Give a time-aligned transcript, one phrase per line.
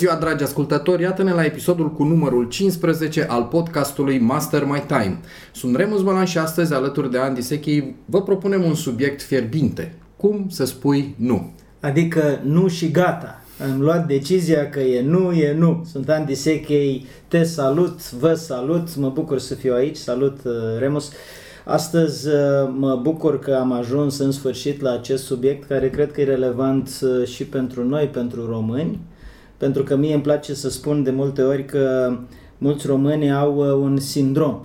[0.00, 1.02] Ziua, dragi ascultători!
[1.02, 5.20] Iată-ne la episodul cu numărul 15 al podcastului Master My Time.
[5.52, 9.94] Sunt Remus Bălan și astăzi, alături de Andy Sechei, vă propunem un subiect fierbinte.
[10.16, 11.52] Cum să spui nu?
[11.80, 13.42] Adică nu și gata.
[13.72, 15.86] Am luat decizia că e nu, e nu.
[15.90, 21.12] Sunt Andy Sechei, te salut, vă salut, mă bucur să fiu aici, salut uh, Remus.
[21.64, 22.34] Astăzi uh,
[22.76, 26.90] mă bucur că am ajuns în sfârșit la acest subiect care cred că e relevant
[27.02, 28.98] uh, și pentru noi, pentru români,
[29.60, 32.16] pentru că mie îmi place să spun de multe ori că
[32.58, 34.64] mulți români au uh, un sindrom.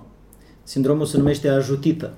[0.62, 2.12] Sindromul se numește ajutită.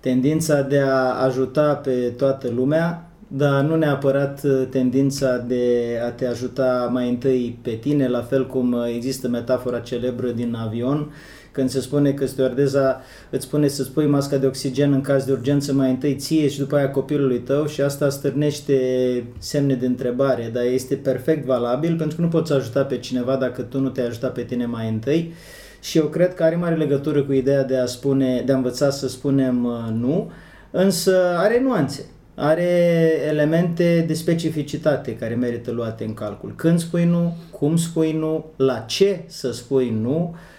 [0.00, 6.26] Tendința de a ajuta pe toată lumea, dar nu neapărat uh, tendința de a te
[6.26, 11.12] ajuta mai întâi pe tine, la fel cum uh, există metafora celebră din avion,
[11.52, 13.00] când se spune că stewardeza
[13.30, 16.58] îți spune să spui masca de oxigen în caz de urgență mai întâi ție și
[16.58, 18.74] după aia copilului tău și asta stârnește
[19.38, 23.62] semne de întrebare, dar este perfect valabil pentru că nu poți ajuta pe cineva dacă
[23.62, 25.32] tu nu te-ai ajutat pe tine mai întâi.
[25.80, 28.90] Și eu cred că are mare legătură cu ideea de a spune, de a învăța
[28.90, 30.30] să spunem uh, nu,
[30.70, 32.04] însă are nuanțe.
[32.34, 32.70] Are
[33.28, 36.52] elemente de specificitate care merită luate în calcul.
[36.56, 40.51] Când spui nu, cum spui nu, la ce să spui nu, Uh,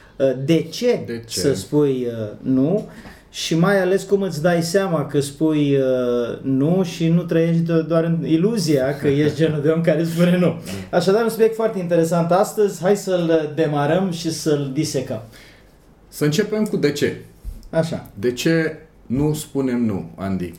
[0.45, 1.39] de ce, De ce?
[1.39, 2.89] să spui uh, nu
[3.29, 8.03] și mai ales cum îți dai seama că spui uh, nu și nu trăiești doar
[8.03, 10.55] în iluzia că ești genul de om care spune nu.
[10.97, 12.81] Așadar, un subiect foarte interesant astăzi.
[12.81, 15.21] Hai să-l demarăm și să-l disecăm.
[16.07, 17.15] Să începem cu de ce.
[17.69, 18.09] Așa.
[18.13, 20.53] De ce nu spunem nu, Andy?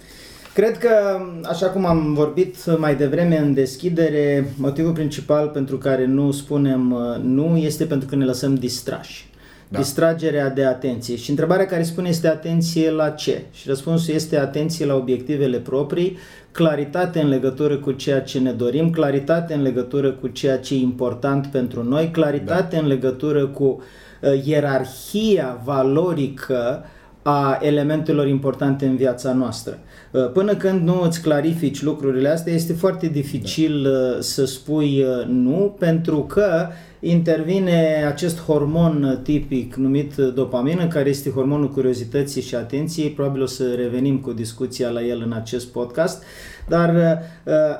[0.55, 6.31] Cred că, așa cum am vorbit mai devreme în deschidere, motivul principal pentru care nu
[6.31, 9.29] spunem uh, nu este pentru că ne lăsăm distrași.
[9.75, 9.81] Da.
[9.81, 11.17] Distragerea de atenție.
[11.17, 13.43] Și întrebarea care spune este atenție la ce?
[13.53, 16.19] Și răspunsul este atenție la obiectivele proprii,
[16.53, 20.79] claritate în legătură cu ceea ce ne dorim, claritate în legătură cu ceea ce e
[20.79, 22.83] important pentru noi, claritate da.
[22.83, 23.83] în legătură cu
[24.21, 26.85] uh, ierarhia valorică
[27.27, 29.79] a elementelor importante în viața noastră.
[30.11, 34.21] Uh, până când nu îți clarifici lucrurile astea, este foarte dificil da.
[34.21, 36.67] să spui uh, nu, pentru că
[37.01, 43.11] intervine acest hormon tipic numit dopamină, care este hormonul curiozității și atenției.
[43.11, 46.23] Probabil o să revenim cu discuția la el în acest podcast.
[46.69, 47.19] Dar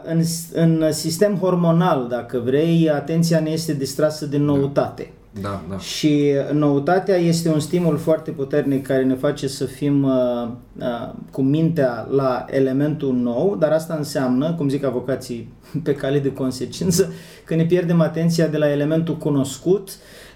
[0.05, 0.21] în,
[0.53, 5.03] în sistem hormonal, dacă vrei, atenția ne este distrasă de noutate.
[5.03, 5.24] Da.
[5.41, 5.79] Da, da.
[5.79, 11.43] Și noutatea este un stimul foarte puternic care ne face să fim uh, uh, cu
[11.43, 15.53] mintea la elementul nou, dar asta înseamnă, cum zic avocații
[15.85, 17.13] pe cale de consecință,
[17.45, 19.89] că ne pierdem atenția de la elementul cunoscut,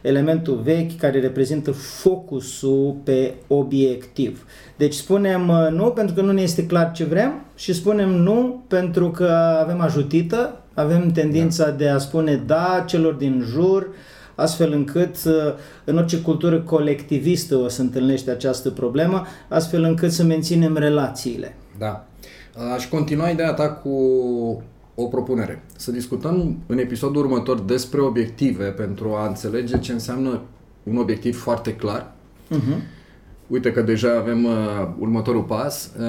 [0.02, 4.46] elementul vechi care reprezintă focusul pe obiectiv.
[4.76, 8.64] Deci spunem uh, nu pentru că nu ne este clar ce vrem și spunem nu
[8.68, 11.70] pentru că avem ajutită, avem tendința da.
[11.70, 13.88] de a spune da celor din jur,
[14.38, 15.32] astfel încât uh,
[15.84, 21.56] în orice cultură colectivistă o să întâlnește această problemă, astfel încât să menținem relațiile.
[21.78, 22.06] Da.
[22.74, 23.90] Aș continua ideea ta cu
[24.94, 25.62] o propunere.
[25.76, 30.40] Să discutăm în episodul următor despre obiective pentru a înțelege ce înseamnă
[30.82, 32.12] un obiectiv foarte clar.
[32.50, 32.82] Uh-huh.
[33.46, 34.52] Uite că deja avem uh,
[34.98, 35.92] următorul pas.
[35.98, 36.04] Uh,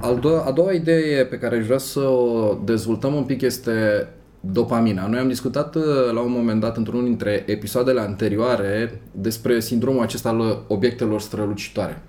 [0.00, 4.08] al do- a doua idee pe care aș vrea să o dezvoltăm un pic este
[4.52, 5.06] dopamina.
[5.06, 5.82] Noi am discutat uh,
[6.12, 12.02] la un moment dat într-unul dintre episoadele anterioare despre sindromul acesta al obiectelor strălucitoare.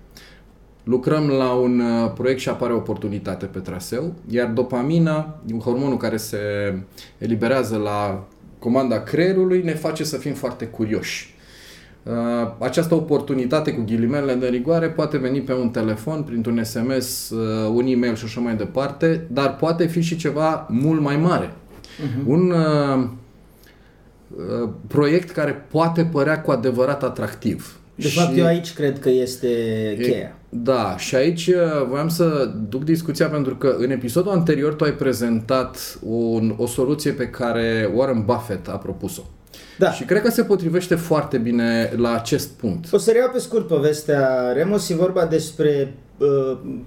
[0.83, 6.17] Lucrăm la un uh, proiect și apare oportunitate pe traseu, iar dopamina, un hormonul care
[6.17, 6.37] se
[7.17, 8.27] eliberează la
[8.59, 11.33] comanda creierului, ne face să fim foarte curioși.
[12.03, 12.13] Uh,
[12.59, 17.33] această oportunitate cu ghilimele de rigoare poate veni pe un telefon, printr-un SMS,
[17.73, 21.53] un e-mail și așa mai departe, dar poate fi și ceva mult mai mare
[21.95, 22.25] uh-huh.
[22.25, 23.07] un uh,
[24.37, 27.79] uh, proiect care poate părea cu adevărat atractiv.
[27.95, 29.47] De și fapt, eu aici cred că este
[30.01, 30.17] cheia.
[30.17, 34.83] E, da, și aici uh, voiam să duc discuția pentru că în episodul anterior tu
[34.83, 39.21] ai prezentat un, o soluție pe care Warren Buffett a propus-o.
[39.77, 39.91] Da.
[39.91, 42.93] Și cred că se potrivește foarte bine la acest punct.
[42.93, 44.89] O să reiau pe scurt povestea Remus.
[44.89, 46.04] E vorba despre uh,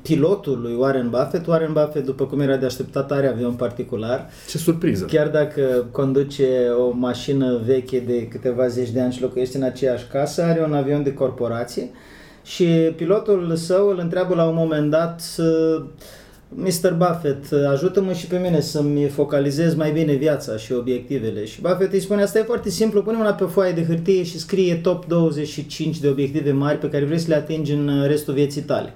[0.03, 1.47] pilotul lui Warren Buffett.
[1.47, 4.29] Warren Buffett, după cum era de așteptat, are avion particular.
[4.49, 5.05] Ce surpriză!
[5.05, 10.07] Chiar dacă conduce o mașină veche de câteva zeci de ani și locuiește în aceeași
[10.07, 11.91] casă, are un avion de corporație
[12.43, 12.65] și
[12.97, 15.23] pilotul său îl întreabă la un moment dat
[16.55, 16.93] Mr.
[16.97, 21.45] Buffett, ajută-mă și pe mine să-mi focalizez mai bine viața și obiectivele.
[21.45, 24.39] Și Buffett îi spune, asta e foarte simplu, pune una pe foaie de hârtie și
[24.39, 28.63] scrie top 25 de obiective mari pe care vrei să le atingi în restul vieții
[28.63, 28.95] tale.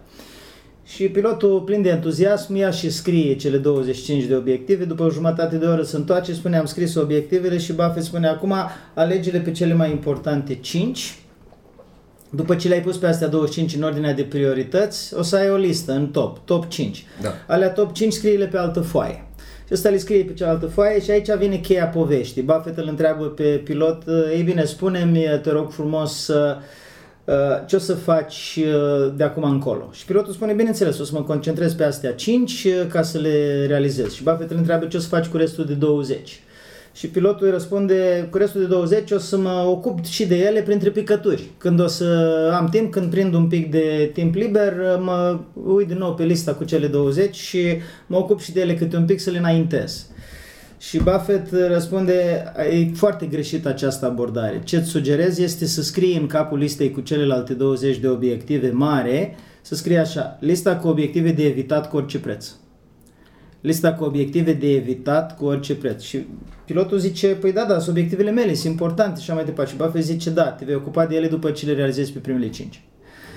[0.84, 4.84] Și pilotul, plin de entuziasm, ia și scrie cele 25 de obiective.
[4.84, 8.54] După o jumătate de oră se întoarce, spune, am scris obiectivele și Buffett spune, acum
[8.94, 11.21] alege pe cele mai importante 5
[12.34, 15.56] după ce le-ai pus pe astea 25 în ordinea de priorități, o să ai o
[15.56, 17.04] listă în top, top 5.
[17.22, 17.28] Da.
[17.46, 19.26] Alea top 5 scrie-le pe altă foaie.
[19.66, 22.42] Și ăsta le scrie pe cealaltă foaie și aici vine cheia poveștii.
[22.42, 24.02] Buffett îl întreabă pe pilot,
[24.34, 26.30] ei bine, spune-mi, te rog frumos,
[27.66, 28.58] ce o să faci
[29.16, 29.88] de acum încolo?
[29.92, 34.12] Și pilotul spune, bineînțeles, o să mă concentrez pe astea 5 ca să le realizez.
[34.12, 36.40] Și Buffett îl întreabă ce o să faci cu restul de 20
[36.92, 40.60] și pilotul îi răspunde cu restul de 20 o să mă ocup și de ele
[40.60, 41.50] printre picături.
[41.58, 42.06] Când o să
[42.54, 46.54] am timp, când prind un pic de timp liber, mă uit din nou pe lista
[46.54, 47.58] cu cele 20 și
[48.06, 50.06] mă ocup și de ele câte un pic să le înaintez.
[50.78, 54.60] Și Buffett răspunde, e foarte greșit această abordare.
[54.64, 59.74] Ce-ți sugerez este să scrii în capul listei cu celelalte 20 de obiective mare, să
[59.74, 62.46] scrii așa, lista cu obiective de evitat cu orice preț
[63.62, 66.02] lista cu obiective de evitat cu orice preț.
[66.02, 66.26] Și
[66.64, 69.70] pilotul zice, păi da, da, sunt obiectivele mele, sunt importante și așa mai departe.
[69.70, 72.48] Și Buffett zice, da, te vei ocupa de ele după ce le realizezi pe primele
[72.48, 72.82] cinci.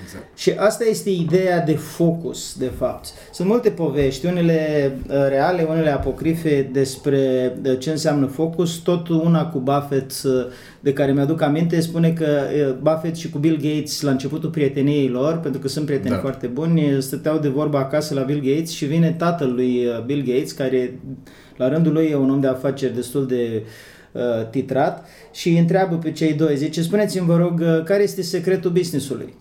[0.06, 0.38] Exact.
[0.38, 3.06] Și asta este ideea de focus, de fapt.
[3.32, 8.76] Sunt multe povești, unele uh, reale, unele apocrife despre uh, ce înseamnă focus.
[8.76, 10.46] Tot una cu Buffett, uh,
[10.86, 12.26] de care mi-aduc aminte, spune că
[12.80, 16.20] Buffett și cu Bill Gates, la începutul prieteniei lor, pentru că sunt prieteni da.
[16.20, 20.52] foarte buni, stăteau de vorba acasă la Bill Gates și vine tatăl lui Bill Gates,
[20.52, 20.98] care
[21.56, 23.62] la rândul lui e un om de afaceri destul de
[24.12, 28.70] uh, titrat și îi întreabă pe cei doi, zice, spuneți-mi vă rog, care este secretul
[28.70, 29.34] businessului?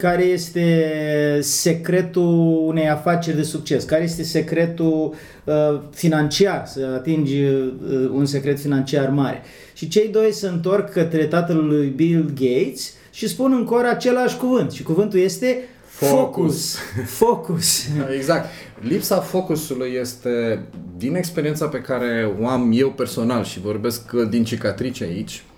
[0.00, 5.14] Care este secretul unei afaceri de succes, care este secretul
[5.44, 7.72] uh, financiar, să atingi uh,
[8.12, 9.42] un secret financiar mare.
[9.72, 14.36] Și cei doi se întorc către tatăl lui Bill Gates și spun în cor același
[14.36, 16.76] cuvânt și cuvântul este focus.
[17.06, 17.86] Focus.
[17.98, 18.48] Da, exact.
[18.80, 20.62] Lipsa focusului este,
[20.96, 25.49] din experiența pe care o am eu personal și vorbesc din cicatrice aici, Uh,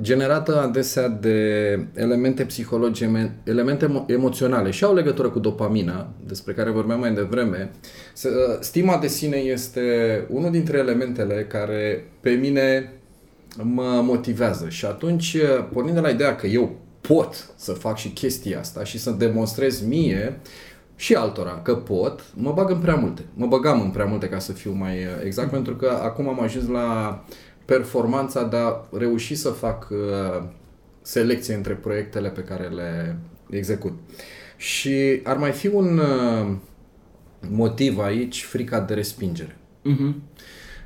[0.00, 1.38] generată adesea de
[1.94, 7.70] elemente psihologice, elemente emoționale și au legătură cu dopamina, despre care vorbeam mai devreme.
[8.24, 8.30] Uh,
[8.60, 9.82] stima de sine este
[10.28, 12.92] unul dintre elementele care pe mine
[13.62, 18.08] mă motivează și atunci, uh, pornind de la ideea că eu pot să fac și
[18.08, 20.40] chestia asta și să demonstrez mie
[20.96, 23.22] și altora că pot, mă bag în prea multe.
[23.34, 26.68] Mă băgam în prea multe ca să fiu mai exact, pentru că acum am ajuns
[26.68, 27.24] la
[27.68, 30.42] performanța de a reuși să fac uh,
[31.02, 33.18] selecție între proiectele pe care le
[33.50, 33.92] execut.
[34.56, 36.56] Și ar mai fi un uh,
[37.48, 39.56] motiv aici, frica de respingere.
[39.84, 40.12] Uh-huh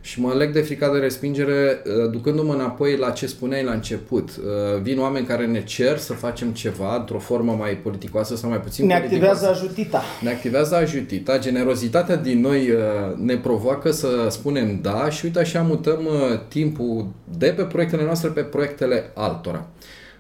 [0.05, 4.31] și mă leg de frica de respingere uh, ducându-mă înapoi la ce spuneai la început.
[4.31, 8.61] Uh, vin oameni care ne cer să facem ceva într-o formă mai politicoasă sau mai
[8.61, 10.03] puțin Ne activează ajutita.
[10.23, 11.39] Ne activează ajutita.
[11.39, 12.79] Generozitatea din noi uh,
[13.17, 16.09] ne provoacă să spunem da și uite așa mutăm
[16.49, 17.07] timpul
[17.39, 19.67] de pe proiectele noastre pe proiectele altora.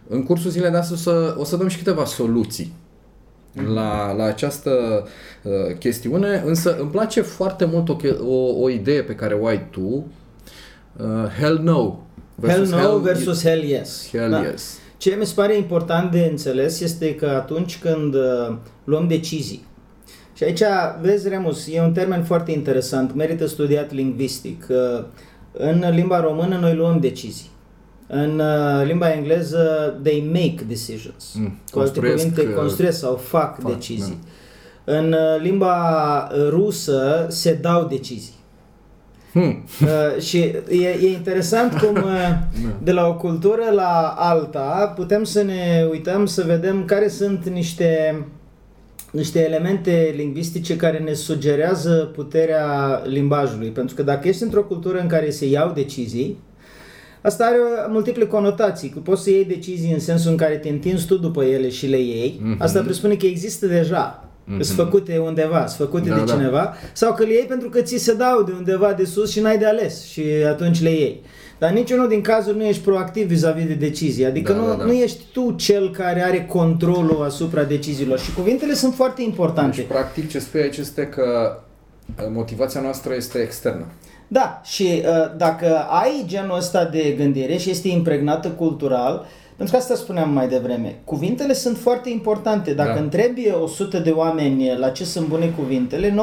[0.08, 2.72] În cursul zilei de astăzi o să, o să dăm și câteva soluții
[3.52, 5.04] la, la această
[5.42, 9.66] uh, chestiune, însă îmi place foarte mult o, o, o idee pe care o ai
[9.70, 10.06] tu,
[10.96, 11.96] uh, Hell No.
[12.34, 14.08] Versus hell No hell, versus Hell Yes.
[14.12, 14.40] Hell da.
[14.40, 14.78] Yes.
[14.96, 19.70] Ce mi se pare important de înțeles este că atunci când uh, luăm decizii,
[20.34, 20.62] și aici,
[21.00, 24.66] vezi, Remus, e un termen foarte interesant, merită studiat lingvistic.
[24.68, 25.04] Uh,
[25.52, 27.50] în limba română noi luăm decizii.
[28.14, 31.34] În uh, limba engleză, they make decisions.
[31.38, 34.18] Mm, Cu alte cuvinte, uh, construiesc sau fac, fac decizii.
[34.84, 34.96] Da.
[34.96, 38.34] În uh, limba rusă se dau decizii.
[39.32, 39.64] Hmm.
[39.82, 40.38] Uh, și
[40.68, 42.02] e, e interesant cum uh,
[42.64, 42.68] da.
[42.82, 48.24] de la o cultură la alta putem să ne uităm să vedem care sunt niște
[49.10, 53.68] niște elemente lingvistice care ne sugerează puterea limbajului.
[53.68, 56.38] Pentru că dacă ești într-o cultură în care se iau decizii,
[57.22, 57.56] Asta are
[57.88, 61.44] multiple conotații, că poți să iei decizii în sensul în care te întinzi tu după
[61.44, 62.40] ele și le iei.
[62.40, 62.58] Mm-hmm.
[62.58, 64.28] Asta presupune că există deja.
[64.44, 64.60] Mm-hmm.
[64.60, 66.32] Sunt făcute undeva, sunt făcute da, de da.
[66.32, 69.40] cineva sau că le iei pentru că ți se dau de undeva de sus și
[69.40, 71.20] n-ai de ales și atunci le iei.
[71.58, 74.24] Dar niciunul din cazuri nu ești proactiv vis-a-vis de decizii.
[74.24, 74.84] Adică da, nu, da, da.
[74.84, 78.18] nu ești tu cel care are controlul asupra deciziilor.
[78.18, 79.76] Și cuvintele sunt foarte importante.
[79.76, 81.58] Deci, practic, ce spui aici este că
[82.32, 83.86] motivația noastră este externă.
[84.32, 89.82] Da, și uh, dacă ai genul ăsta de gândire și este impregnată cultural, Pentru că
[89.82, 91.00] asta spuneam mai devreme.
[91.04, 92.74] Cuvintele sunt foarte importante.
[92.74, 93.00] Dacă Da.
[93.00, 96.14] întrebi 100 de oameni la ce sunt bune cuvintele,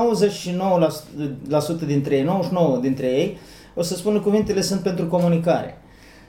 [1.82, 3.38] 99% dintre ei, 99 dintre ei,
[3.75, 5.82] o să spună cuvintele sunt pentru comunicare.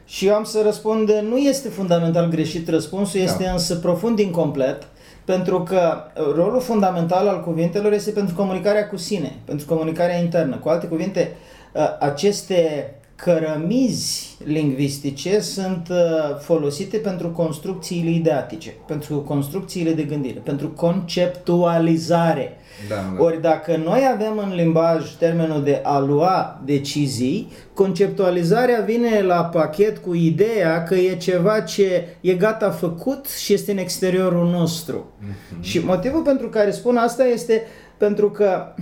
[0.05, 3.53] Și eu am să răspund, nu este fundamental greșit răspunsul, este Da.
[3.53, 4.89] însă profund incomplet,
[5.25, 5.81] pentru că
[6.17, 10.57] uh, rolul fundamental al cuvintelor este pentru comunicarea cu sine, pentru comunicarea internă.
[10.57, 11.60] Cu alte cuvinte, uh,
[11.99, 15.97] aceste cărămizi lingvistice sunt uh,
[16.41, 22.57] folosite pentru construcțiile ideatice, pentru construcțiile de gândire, pentru conceptualizare.
[22.89, 23.23] Da, da.
[23.23, 29.99] Ori dacă noi avem în limbaj termenul de a lua decizii, conceptualizarea vine la pachet
[29.99, 35.12] cu ideea că e ceva ce e gata făcut și este în exteriorul nostru.
[35.61, 37.62] Și motivul pentru care spun asta este
[37.97, 38.75] pentru că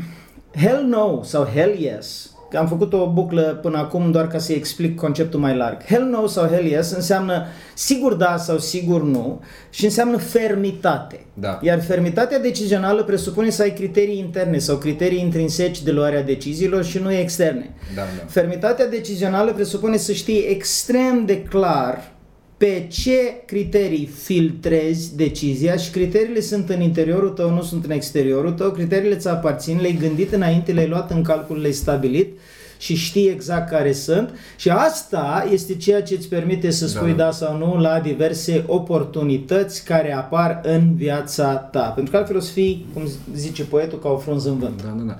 [0.56, 4.52] hell no sau hell yes, că am făcut o buclă până acum doar ca să
[4.52, 5.84] explic conceptul mai larg.
[5.84, 9.40] Hell no sau hell yes înseamnă sigur da sau sigur nu
[9.70, 11.20] și înseamnă fermitate.
[11.34, 11.58] Da.
[11.62, 16.98] Iar fermitatea decizională presupune să ai criterii interne sau criterii intrinseci de luarea deciziilor și
[16.98, 17.74] nu externe.
[17.94, 18.24] Da, da.
[18.26, 22.16] Fermitatea decizională presupune să știi extrem de clar
[22.58, 28.52] pe ce criterii filtrezi decizia și criteriile sunt în interiorul tău, nu sunt în exteriorul
[28.52, 32.38] tău, criteriile ți aparțin, le-ai gândit înainte, le-ai luat în calcul, le-ai stabilit
[32.78, 37.24] și știi exact care sunt și asta este ceea ce îți permite să spui Da.
[37.24, 41.80] da, sau nu la diverse oportunități care apar în viața ta.
[41.80, 44.82] Pentru că altfel o să fii, cum zice poetul, ca o frunză în vânt.
[44.82, 45.16] Da, da, da.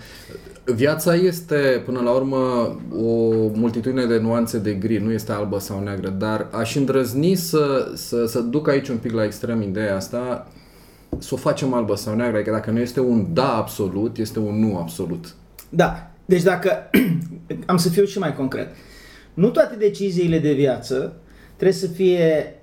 [0.74, 2.36] Viața este, până la urmă,
[2.96, 7.92] o multitudine de nuanțe de gri, nu este albă sau neagră, dar aș îndrăzni să,
[7.94, 10.48] să, să duc aici un pic la extrem ideea asta,
[11.18, 14.58] să o facem albă sau neagră, adică dacă nu este un da absolut, este un
[14.58, 15.34] nu absolut.
[15.68, 16.10] Da.
[16.24, 16.90] Deci dacă
[17.66, 18.68] am să fiu și mai concret.
[19.34, 21.16] Nu toate deciziile de viață
[21.56, 22.54] trebuie să fie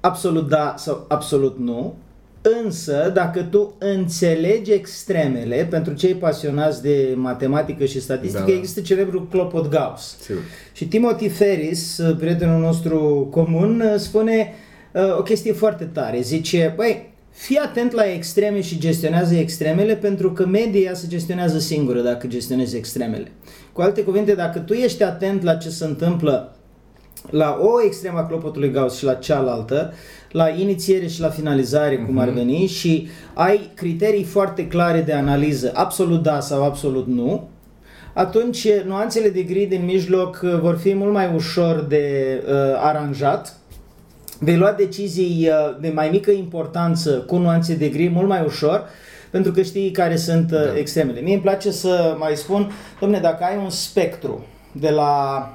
[0.00, 1.96] absolut da sau absolut nu,
[2.64, 8.56] însă dacă tu înțelegi extremele, pentru cei pasionați de matematică și statistică, Da, da.
[8.56, 10.16] există celebrul clopot Gauss.
[10.20, 10.42] Sigur.
[10.72, 14.52] Și Timothy Ferris, prietenul nostru comun, spune
[14.92, 16.20] uh, o chestie foarte tare.
[16.20, 22.00] Zice, băi, fii atent la extreme și gestionează extremele pentru că media se gestionează singură
[22.00, 23.32] dacă gestionezi extremele.
[23.72, 26.53] Cu alte cuvinte, dacă tu ești atent la ce se întâmplă
[27.30, 29.92] la o extremă a clopotului Gauss și la cealaltă,
[30.30, 35.70] la inițiere și la finalizare, cum ar veni, și ai criterii foarte clare de analiză,
[35.74, 37.48] absolut da sau absolut nu,
[38.14, 43.56] atunci nuanțele de gri din mijloc uh, vor fi mult mai ușor de uh, aranjat.
[44.38, 48.84] Vei lua decizii uh, de mai mică importanță cu nuanțe de gri mult mai ușor,
[49.30, 50.78] pentru că știi care sunt uh, Da.
[50.78, 51.20] extremele.
[51.20, 55.53] Mie îmi place să mai spun, domne, dacă ai un spectru de la uh,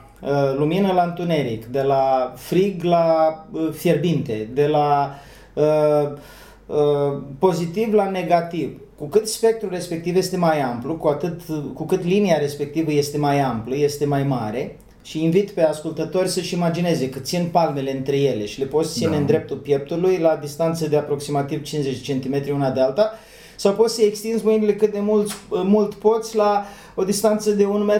[0.57, 5.15] lumină la întuneric, de la frig la uh, fierbinte, de la
[5.53, 6.09] uh,
[6.65, 8.79] uh, pozitiv la negativ.
[8.97, 11.41] Cu cât spectrul respectiv este mai amplu, cu, atât,
[11.73, 16.53] cu cât linia respectivă este mai amplă, este mai mare, și invit pe ascultători să-și
[16.53, 19.17] imagineze că țin palmele între ele și le poți ține Da.
[19.17, 23.11] în dreptul pieptului la distanță de aproximativ 50 cm una de alta,
[23.59, 27.67] sau poți să extinzi mâinile cât de mult, mult poți la o distanță de 1,60
[27.67, 27.91] m,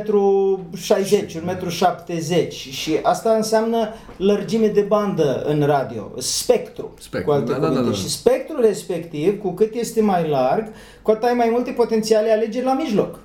[1.38, 7.58] 1,70 m și asta înseamnă lărgime de bandă în radio, spectru, Spectru, cu alte da,
[7.58, 7.84] da, cuvinte.
[7.84, 7.96] da, da.
[7.96, 12.66] Și spectrul respectiv, cu cât este mai larg, cu atât ai mai multe potențiale alegeri
[12.66, 13.20] la mijloc.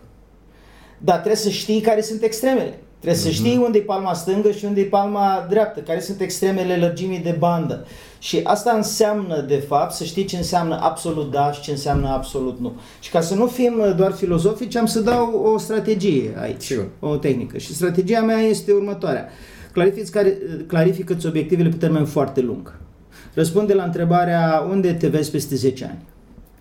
[0.98, 2.78] Dar trebuie să știi care sunt extremele.
[3.04, 6.76] Trebuie să știi unde e palma stângă și unde e palma dreaptă, care sunt extremele
[6.76, 7.86] lărgimii de bandă.
[8.18, 12.60] Și asta înseamnă, de fapt, să știi ce înseamnă absolut da și ce înseamnă absolut
[12.60, 12.72] nu.
[13.00, 16.88] Și ca să nu fim uh, doar filozofici, am să dau o strategie aici, Sigur.
[17.00, 17.58] o tehnică.
[17.58, 19.28] Și strategia mea este următoarea.
[19.72, 22.78] Clarifici care, clarifică-ți obiectivele pe termen foarte lung.
[23.34, 26.02] Răspunde la întrebarea unde te vezi peste 10 ani.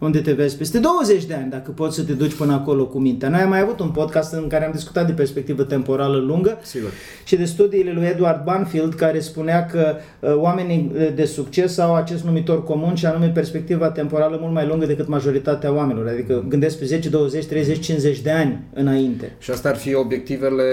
[0.03, 3.00] Unde te vezi peste 20 de ani, dacă poți să te duci până acolo cu
[3.00, 3.29] mintea.
[3.29, 6.89] Noi am mai avut un podcast în care am discutat de perspectivă temporală lungă Sigur.
[7.24, 11.95] și de studiile lui Edward Banfield care spunea că uh, oamenii uh, de succes au
[11.95, 16.07] acest numitor comun și anume perspectiva temporală mult mai lungă decât majoritatea oamenilor.
[16.07, 19.36] Adică gândesc pe 10, 20, 30, 50 de ani înainte.
[19.39, 20.63] Și astea ar fi obiectivele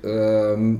[0.00, 0.74] uh,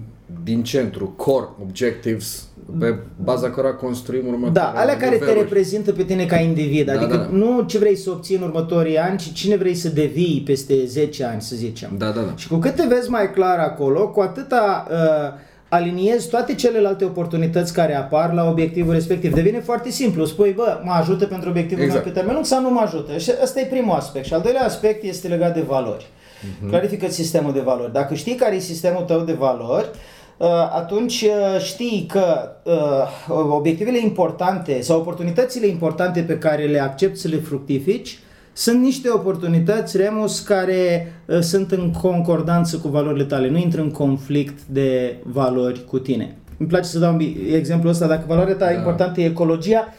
[0.45, 2.48] din centru, core objectives,
[2.79, 5.39] pe baza cărora construim următoarele Da, alea care te niveluri.
[5.39, 6.87] reprezintă pe tine ca individ.
[6.87, 7.29] Da, Adică da.
[7.37, 11.25] nu ce vrei să obții în următorii ani, ci cine vrei să devii peste 10
[11.25, 11.91] ani, să zicem.
[11.99, 12.33] Da, da, da.
[12.37, 17.73] Și cu cât te vezi mai clar acolo, cu atâta uh, aliniezi toate celelalte oportunități
[17.73, 19.35] care apar la obiectivul respectiv.
[19.35, 20.25] Devine foarte simplu.
[20.25, 22.05] Spui, bă, mă ajută pentru obiectivul Exact.
[22.05, 23.19] meu pe termen lung sau nu mă ajută?
[23.19, 24.25] Și ăsta e primul aspect.
[24.27, 26.07] Și al doilea aspect este legat de valori.
[26.61, 26.69] Mhm.
[26.69, 27.93] Clarifică sistemul de valori.
[27.93, 29.99] Dacă știi care e sistemul tău de valori, uh,
[30.73, 37.29] atunci uh, știi că uh, obiectivele importante sau oportunitățile importante pe care le accepti să
[37.29, 38.19] le fructifici
[38.53, 44.63] sunt niște oportunități, Remus, care sunt în concordanță cu valorile tale, nu intră în conflict
[44.63, 46.37] de valori cu tine.
[46.59, 47.21] Îmi place să dau un
[47.53, 48.73] exemplu ăsta, dacă valoarea ta da.
[48.73, 49.95] importantă e ecologia,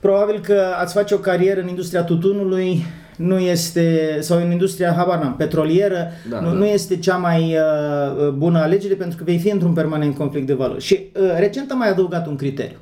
[0.00, 2.84] probabil că ați face o carieră în industria tutunului,
[3.22, 6.52] nu este, sau în industria, habar n-am, petrolieră, da, nu, da.
[6.52, 10.52] nu este cea mai uh, bună alegere pentru că vei fi într-un permanent conflict de
[10.52, 10.82] valori.
[10.82, 12.76] Și uh, recent am mai adăugat un criteriu.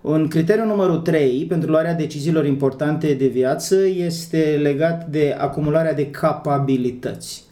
[0.00, 6.06] Un criteriu numărul 3 pentru luarea deciziilor importante de viață este legat de acumularea de
[6.06, 7.44] capabilități.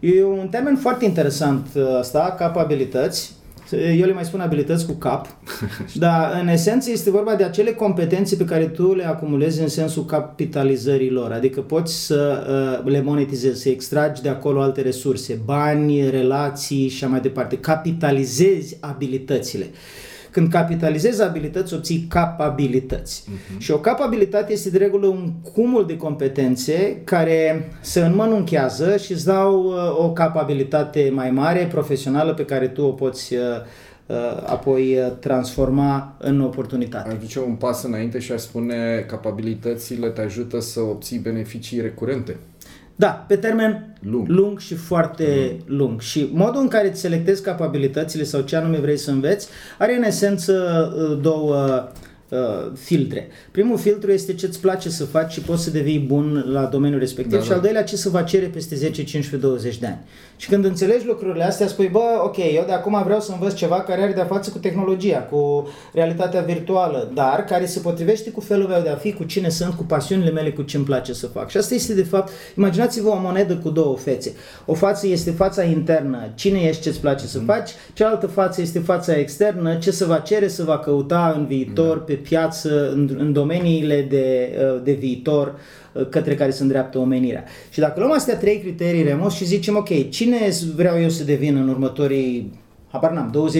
[0.00, 1.66] E un termen foarte interesant
[1.98, 3.32] asta, uh, capabilități.
[3.70, 5.26] Eu le mai spun abilități cu cap,
[5.94, 10.04] dar în esență este vorba de acele competențe pe care tu le acumulezi în sensul
[10.04, 12.46] capitalizării lor, adică poți să
[12.84, 17.58] uh, le monetizezi, să extragi de acolo alte resurse, bani, relații și așa mai departe,
[17.58, 19.66] capitalizezi abilitățile.
[20.34, 23.24] Când capitalizezi abilități, obții capabilități.
[23.24, 23.58] Uh-huh.
[23.58, 29.24] Și o capabilitate este de regulă un cumul de competențe care se înmănunchează și îți
[29.24, 33.40] dau uh, o capabilitate mai mare, profesională, pe care tu o poți uh,
[34.06, 37.10] uh, apoi transforma în oportunitate.
[37.10, 42.36] Aș duce un pas înainte și aș spune capabilitățile te ajută să obții beneficii recurente.
[42.96, 45.76] Da, pe termen lung, lung și foarte mm.
[45.76, 46.00] lung.
[46.00, 49.48] Și modul în care îți selectezi capabilitățile sau ce anume vrei să înveți
[49.78, 50.52] are în esență
[50.96, 51.88] uh, două
[52.28, 52.38] uh,
[52.74, 53.28] filtre.
[53.50, 57.00] Primul filtru este ce îți place să faci și poți să devii bun la domeniul
[57.00, 57.54] respectiv da, și da.
[57.54, 59.98] al doilea ce să va cere peste 10, 15, 20 de ani.
[60.36, 63.80] Și când înțelegi lucrurile astea, spui, bă, ok, eu de acum vreau să învăț ceva
[63.80, 68.68] care are de-a față cu tehnologia, cu realitatea virtuală, dar care se potrivește cu felul
[68.68, 71.26] meu de a fi, cu cine sunt, cu pasiunile mele, cu ce îmi place să
[71.26, 71.50] fac.
[71.50, 74.32] Și asta este, de fapt, imaginați-vă o monedă cu două fețe.
[74.66, 77.44] O față este fața internă, cine ești, ce îți place să mm.
[77.44, 81.96] faci, cealaltă față este fața externă, ce se va cere, să va căuta în viitor,
[81.96, 82.02] da.
[82.02, 85.54] pe piață, în, în domeniile de, uh, de viitor,
[85.94, 87.44] Uh, către care se îndreaptă omenirea.
[87.70, 90.36] Și dacă luăm astea trei criterii remos și zicem, ok, cine
[90.74, 93.50] vreau eu să devin în următorii, habar n-am,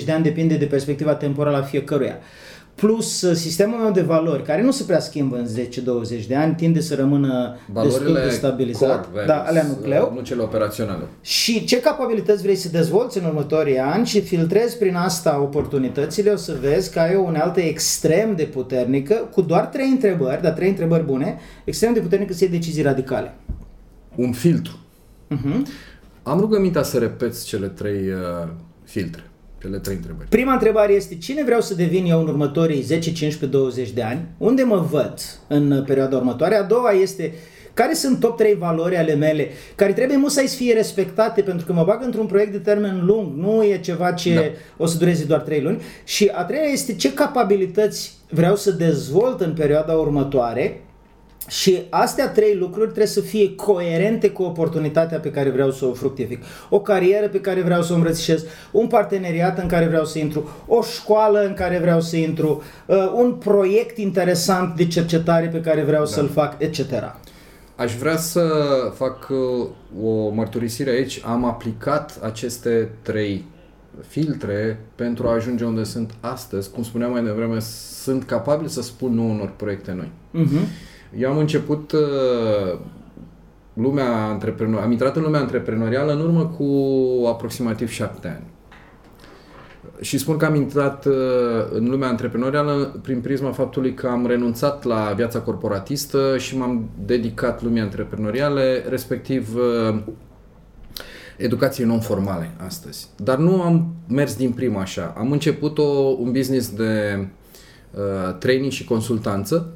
[0.00, 2.18] 20-30 de ani, depinde de perspectiva temporală a fiecăruia
[2.74, 5.46] plus uh, sistemul meu de valori, care nu se prea schimbă în
[6.22, 10.12] 10-20 de ani, tinde să rămână Valorile destul de stabilizat, core da, alea nucleu.
[10.14, 11.02] Nu cele operaționale.
[11.20, 16.36] Și ce capabilități vrei să dezvolți în următorii ani și filtrezi prin asta oportunitățile, o
[16.36, 20.68] să vezi că ai o unealtă extrem de puternică, cu doar trei întrebări, dar trei
[20.68, 23.34] întrebări bune, extrem de puternică să iei decizii radicale.
[24.14, 24.78] Un filtru.
[25.30, 25.62] Uh-huh.
[26.22, 28.48] Am rugămintea să repeți cele trei uh,
[28.84, 29.22] filtre.
[29.64, 30.28] Cele trei întrebări.
[30.28, 34.26] Prima întrebare este cine vreau să devin eu în următorii 10, 15, 20 de ani?
[34.38, 35.14] Unde mă văd
[35.48, 36.54] în perioada următoare?
[36.54, 37.32] A doua este
[37.74, 41.72] care sunt top 3 valori ale mele care trebuie mult să fie respectate pentru că
[41.72, 44.40] mă bag într-un proiect de termen lung, nu e ceva ce da.
[44.76, 45.82] o să dureze doar 3 luni.
[46.04, 50.83] Și a treia este ce capabilități vreau să dezvolt în perioada următoare
[51.48, 55.92] și astea trei lucruri trebuie să fie coerente cu oportunitatea pe care vreau să o
[55.92, 56.42] fructific.
[56.68, 60.50] O carieră pe care vreau să o îmbrățișez, un parteneriat în care vreau să intru,
[60.66, 65.82] o școală în care vreau să intru, uh, un proiect interesant de cercetare pe care
[65.82, 66.10] vreau da.
[66.10, 66.80] să-l fac, etc.
[67.76, 68.50] Aș vrea să
[68.94, 69.68] fac uh,
[70.04, 71.22] o mărturisire aici.
[71.24, 73.44] Am aplicat aceste trei
[74.06, 76.70] filtre pentru a ajunge unde sunt astăzi.
[76.70, 77.58] Cum spuneam mai devreme,
[78.02, 80.10] sunt capabil să spun nu unor proiecte noi.
[80.44, 80.92] Uh-huh.
[81.18, 82.78] Eu am început uh,
[83.74, 86.66] lumea antreprenor, am intrat în lumea antreprenorială în urmă cu
[87.26, 88.52] aproximativ șapte ani.
[90.00, 91.12] Și spun că am intrat uh,
[91.72, 97.62] în lumea antreprenorială prin prisma faptului că am renunțat la viața corporatistă și m-am dedicat
[97.62, 99.98] lumii antreprenoriale, respectiv uh,
[101.36, 103.08] educației non-formale astăzi.
[103.16, 105.14] Dar nu am mers din prima așa.
[105.16, 105.82] Am început o,
[106.18, 107.26] un business de
[107.90, 109.72] uh, training și consultanță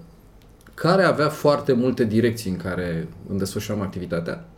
[0.81, 4.49] care avea foarte multe direcții în care îmi desfășuram activitatea.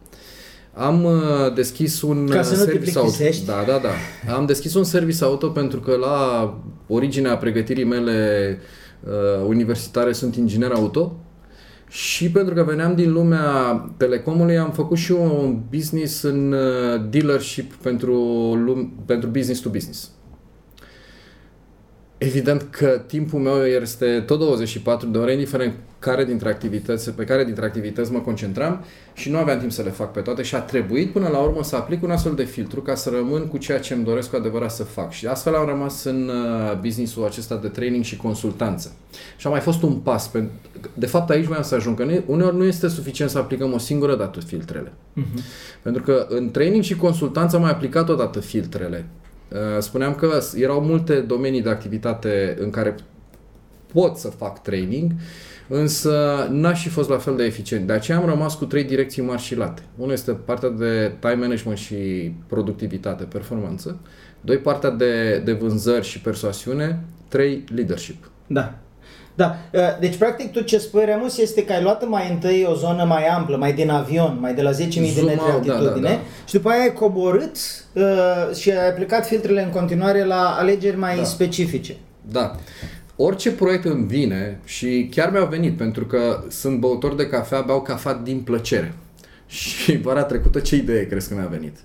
[0.74, 3.12] Am uh, deschis un Ca să service auto.
[3.46, 4.35] Da, da, da.
[4.35, 8.59] Am deschis un service auto pentru că la originea pregătirii mele
[9.04, 11.16] uh, universitare sunt inginer auto
[11.88, 13.44] și pentru că veneam din lumea
[13.96, 18.16] telecomului am făcut și un business în uh, dealership pentru,
[19.06, 20.11] pentru business to business.
[22.22, 27.44] Evident că timpul meu este tot 24 de ore, indiferent care dintre activități, pe care
[27.44, 30.61] dintre activități mă concentram și nu aveam timp să le fac pe toate și a
[30.61, 33.78] trebuit până la urmă să aplic un astfel de filtru ca să rămân cu ceea
[33.78, 35.12] ce îmi doresc cu adevărat să fac.
[35.12, 38.92] Și astfel am rămas în uh, businessul acesta de training și consultanță.
[39.37, 40.30] Și a mai fost un pas.
[40.94, 44.16] De fapt aici voiam să ajung, că uneori nu este suficient să aplicăm o singură
[44.16, 44.92] dată filtrele.
[44.92, 45.40] Uh-huh.
[45.83, 49.19] Pentru că în training și consultanță am mai aplicat odată filtrele Uh,
[49.78, 52.94] spuneam că erau multe domenii de activitate în care
[53.92, 55.10] pot să fac training,
[55.68, 57.86] însă n-aș fi fost la fel de eficient.
[57.86, 59.82] De aceea am rămas cu trei direcții mari și late.
[59.96, 64.00] Unul este partea de time management și productivitate, performanță.
[64.40, 67.04] Doi, partea de, de vânzări și persoasiune.
[67.28, 68.30] Trei, leadership.
[68.46, 68.78] Da.
[69.34, 72.74] Da, uh, deci practic tu ce spui, Remus, este că ai luat mai întâi o
[72.74, 75.74] zonă mai amplă, mai din avion, mai de la 10.000 de Zoom metri out, da,
[75.74, 76.20] altitudine da, da.
[76.46, 77.56] și după aia ai coborât
[77.92, 81.24] uh, și ai aplicat filtrele în continuare la alegeri mai Da.
[81.24, 81.96] specifice.
[82.30, 82.54] Da.
[83.16, 87.82] Orice proiect îmi vine și chiar mi-au venit pentru că sunt băutor de cafea, beau
[87.82, 88.94] cafea din plăcere.
[89.46, 91.76] Și vara trecută ce idee crezi că mi-a venit?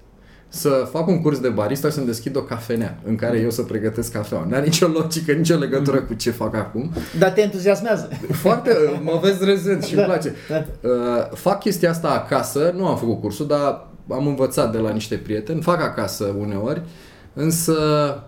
[0.55, 3.61] Să fac un curs de barista și să-mi deschid o cafenea în care eu să
[3.61, 4.45] pregătesc cafea.
[4.49, 6.91] N-are nicio logică, nicio legătură cu ce fac acum.
[7.19, 8.09] Dar te entuziasmează.
[8.31, 8.71] Foarte,
[9.03, 10.33] mă vezi rezent și îmi Da, place.
[10.49, 10.65] da.
[10.81, 10.89] Uh,
[11.33, 15.61] fac chestia asta acasă, nu am făcut cursul, dar am învățat de la niște prieteni,
[15.61, 16.81] fac acasă uneori,
[17.33, 17.73] însă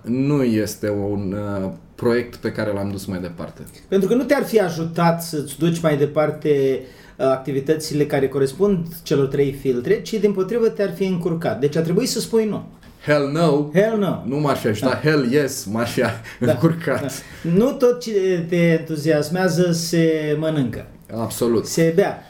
[0.02, 3.62] nu este un uh, proiect pe care l-am dus mai departe.
[3.88, 6.80] Pentru că nu te-ar fi ajutat să-ți duci mai departe
[7.18, 11.60] uh, activitățile care corespund celor trei filtre, ci din potrivă te-ar fi încurcat.
[11.60, 12.66] Deci a trebuit să spui nu.
[13.06, 14.24] Hell no, Hell no.
[14.26, 16.02] nu m-ar fi ajutat, hell yes, m-ar fi
[16.40, 17.02] încurcat.
[17.02, 17.52] Da.
[17.52, 21.66] Nu tot ce te entuziasmează se mănâncă, Absolut.
[21.66, 22.24] se bea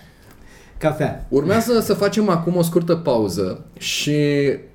[0.77, 1.25] cafea.
[1.29, 4.17] Urmează să facem acum o scurtă pauză și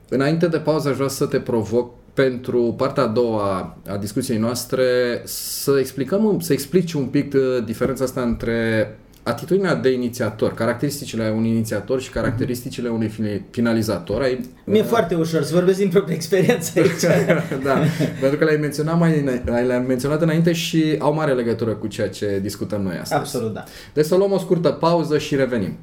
[0.09, 4.85] înainte de pauză aș vrea să te provoc pentru partea a doua a discuției noastre
[5.25, 11.49] să explicăm, să explici un pic uh, diferența asta între atitudinea de inițiator, caracteristicile unui
[11.49, 14.23] inițiator și caracteristicile unui fini- finalizator.
[14.23, 17.01] Ai, Mi-e foarte ușor să vorbesc din propria experiență aici.
[17.65, 17.79] da,
[18.21, 22.09] pentru că le-ai menționat, mai, îna- le-ai menționat înainte și au mare legătură cu ceea
[22.09, 23.15] ce discutăm noi astăzi.
[23.21, 23.65] Absolut, da.
[23.95, 25.77] Deci să luăm o scurtă pauză și revenim.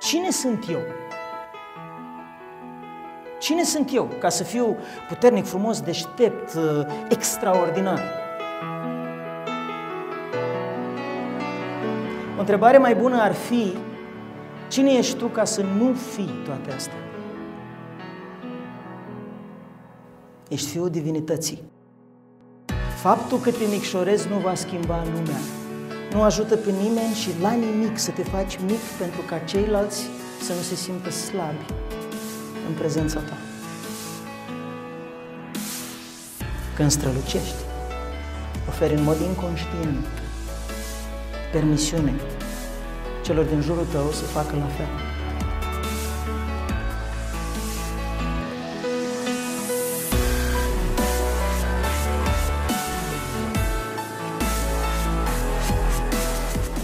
[0.00, 0.80] Cine sunt eu?
[3.42, 4.76] Cine sunt eu ca să fiu
[5.08, 8.00] puternic, frumos, deștept, uh, extraordinar?
[12.36, 13.72] O întrebare mai bună ar fi,
[14.68, 16.96] cine ești tu ca să nu fii toate astea?
[20.48, 21.62] Ești fiul divinității.
[22.96, 25.40] Faptul că te micșorezi nu va schimba lumea.
[26.12, 30.02] Nu ajută pe nimeni și la nimic să te faci mic pentru ca ceilalți
[30.40, 31.64] să nu se simtă slabi
[32.68, 33.36] în prezența ta.
[36.76, 37.62] Când strălucești,
[38.68, 40.06] oferi în mod inconștient
[41.52, 42.12] permisiune
[43.22, 44.86] celor din jurul tău să facă la fel.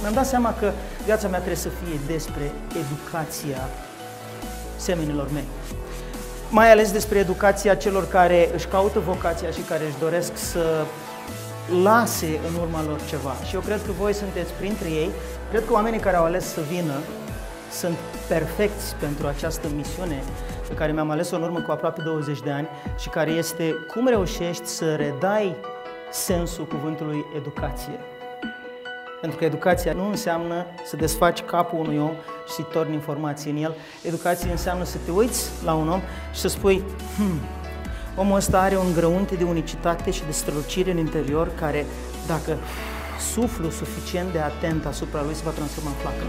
[0.01, 0.73] Mi-am dat seama că
[1.05, 3.69] viața mea trebuie să fie despre educația
[4.89, 5.49] semenilor mei.
[6.51, 10.85] Mai ales despre educația celor care își caută vocația și care își doresc să
[11.83, 13.35] lase în urma lor ceva.
[13.47, 15.11] Și eu cred că voi sunteți printre ei.
[15.51, 16.97] Cred că oamenii care au ales să vină
[17.71, 17.97] sunt
[18.29, 20.23] perfecți pentru această misiune
[20.69, 24.09] pe care mi-am ales-o în urmă cu aproape 20 de ani și care este cum
[24.09, 25.57] reușești să redai
[26.11, 27.99] sensul cuvântului educație.
[29.21, 32.13] Pentru că educația nu înseamnă să desfaci capul unui om
[32.47, 33.75] și să-i torni informații în el.
[34.03, 36.01] Educația înseamnă să te uiți la un om
[36.33, 36.83] și să spui,
[37.17, 37.41] hmm,
[38.17, 41.87] omul ăsta are un grăunte de unicitate și de strălucire în interior care,
[42.27, 42.57] dacă
[43.33, 46.29] suflu suficient de atent asupra lui, se va transforma în flacără.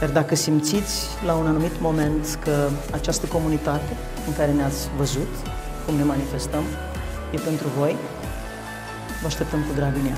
[0.00, 5.28] Iar dacă simțiți la un anumit moment că această comunitate în care ne-ați văzut,
[5.86, 6.62] cum ne manifestăm,
[7.32, 7.96] e pentru voi,
[9.20, 10.16] vă așteptăm cu drag în ea.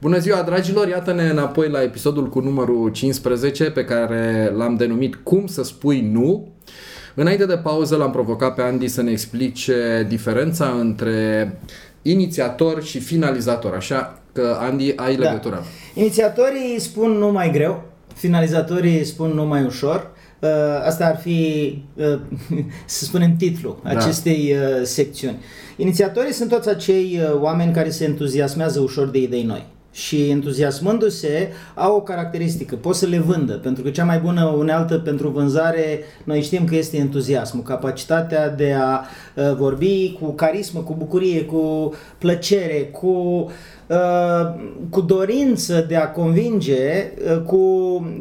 [0.00, 0.88] Bună ziua, dragilor!
[0.88, 6.48] Iată-ne înapoi la episodul cu numărul 15 pe care l-am denumit Cum să spui nu.
[7.14, 11.52] Înainte de pauză l-am provocat pe Andy să ne explice diferența între
[12.10, 13.74] inițiator și finalizator.
[13.74, 15.22] Așa că, Andy, ai Da.
[15.24, 15.62] legătura.
[15.94, 17.82] Inițiatorii spun nu mai greu,
[18.14, 20.10] finalizatorii spun nu mai ușor.
[20.40, 20.48] Uh,
[20.86, 22.18] Asta ar fi, uh,
[22.86, 23.90] să spunem, titlul Da.
[23.90, 25.36] acestei uh, secțiuni.
[25.76, 31.52] Inițiatorii sunt toți acei uh, oameni care se entuziasmează ușor de idei noi și entuziasmându-se
[31.74, 36.00] au o caracteristică, pot să le vândă, pentru că cea mai bună unealtă pentru vânzare,
[36.24, 41.94] noi știm că este entuziasmul, capacitatea de a uh, vorbi cu carismă, cu bucurie, cu
[42.18, 43.50] plăcere, cu uh,
[44.90, 47.60] cu dorință de a convinge, uh, cu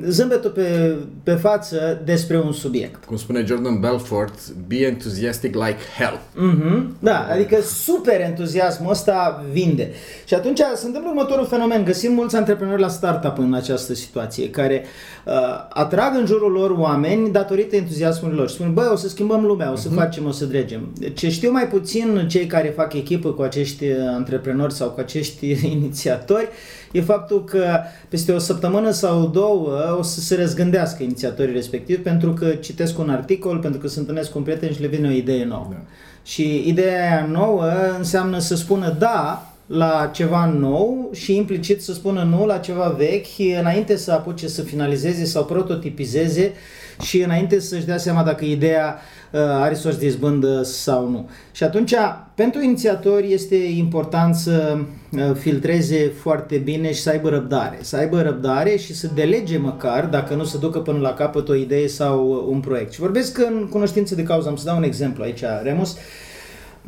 [0.08, 3.06] zâmbetul pe, pe față despre un subiect.
[3.06, 6.20] Cum spune Jordan Belfort, be enthusiastic like hell.
[6.20, 7.00] Mm-hmm.
[7.00, 9.92] Da, adică super entuziasmul ăsta vinde.
[10.26, 11.84] Și atunci se întâmplă următorul fenomen.
[11.84, 14.84] Găsim mulți antreprenori la startup în această situație, care
[15.26, 15.34] uh,
[15.70, 18.50] atrag în jurul lor oameni datorită entuziasmului lor.
[18.50, 19.96] Și spun, băi, o să schimbăm lumea, o să uh-huh.
[19.96, 20.94] facem, o să dregem.
[21.14, 26.48] Ce știu mai puțin cei care fac echipă cu acești antreprenori sau cu acești inițiatori,
[26.92, 32.34] e faptul că peste o săptămână sau două o să se răzgândească inițiatorii respectivi pentru
[32.34, 35.12] că citesc un articol, pentru că se întâlnesc cu un prieten și le vine o
[35.12, 35.68] idee nouă.
[35.70, 35.82] Da.
[36.24, 37.64] Și ideea aia nouă
[37.98, 43.60] înseamnă să spună da la ceva nou și implicit să spună nu la ceva vechi
[43.60, 46.54] înainte să apuce să finalizeze sau prototipizeze
[47.02, 49.00] și înainte să-și dea seama dacă ideea
[49.32, 51.30] uh, are să-și dezbândă sau nu.
[51.52, 51.94] Și atunci,
[52.36, 54.78] pentru inițiatori este important să
[55.12, 57.78] uh, filtreze foarte bine și să aibă răbdare.
[57.82, 61.56] Să aibă răbdare și să delege măcar, dacă nu să ducă până la capăt o
[61.56, 62.94] idee sau un proiect.
[62.94, 65.92] Și vorbesc în cunoștință de cauză, am să dau un exemplu aici, Remus.
[65.92, 65.98] Uh,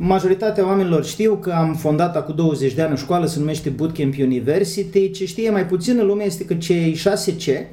[0.00, 4.14] Majoritatea oamenilor știu că am fondat acum 20 de ani o școală, se numește Bootcamp
[4.18, 5.10] University.
[5.10, 7.66] Ce știe mai puțin în lume este că cei 6C,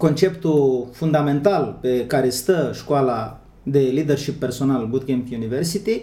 [0.00, 6.02] conceptul fundamental pe care stă școala de leadership personal Bootcamp University,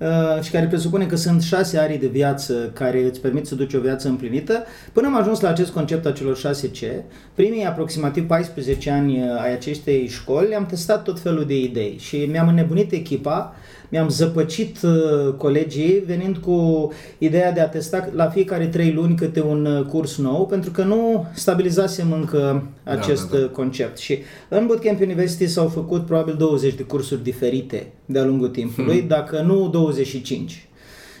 [0.00, 3.74] Uh, și care presupune că sunt șase arii de viață care îți permit să duci
[3.74, 4.64] o viață împlinită.
[4.92, 10.06] Până am ajuns la acest concept a celor 6C, primii aproximativ 14 ani ai acestei
[10.08, 13.54] școli am testat tot felul de idei și mi-am înnebunit echipa
[13.90, 19.42] mi-am zăpăcit uh, colegii venind cu ideea de a testa la fiecare trei luni câte
[19.42, 23.50] un uh, curs nou, pentru că nu stabilizasem încă da, acest da, da, da.
[23.50, 23.98] concept.
[23.98, 29.08] Și în Bootcamp University s-au făcut probabil 20 de cursuri diferite de-a lungul timpului, hmm.
[29.08, 30.68] dacă nu 25.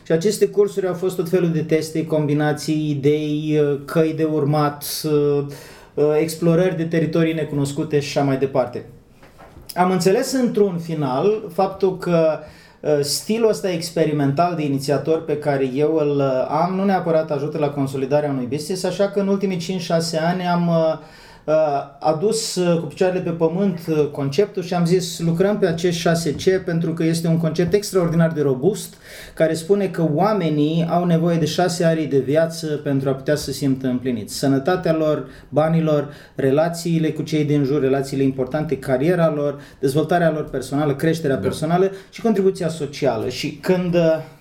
[0.06, 4.84] Și aceste cursuri au fost tot felul de teste, combinații, idei, căi de urmat,
[6.20, 8.84] explorări de teritorii necunoscute și așa mai departe.
[9.74, 15.70] Am înțeles într-un final faptul că uh, Uh, stilul ăsta experimental de inițiator pe care
[15.74, 19.80] eu îl uh, am nu neapărat ajută la consolidarea unui business, așa că în ultimii
[19.80, 20.98] 5-6 ani am uh,
[21.98, 23.80] adus cu picioarele pe pământ
[24.12, 28.40] conceptul și am zis lucrăm pe acești 6C pentru că este un concept extraordinar de
[28.42, 28.94] robust
[29.34, 33.52] care spune că oamenii au nevoie de șase arii de viață pentru a putea să
[33.52, 34.34] simtă împliniți.
[34.34, 40.94] Sănătatea lor, banilor, relațiile cu cei din jur, relațiile importante, cariera lor, dezvoltarea lor personală,
[40.94, 41.42] creșterea da.
[41.42, 43.28] personală și contribuția socială.
[43.28, 43.96] Și când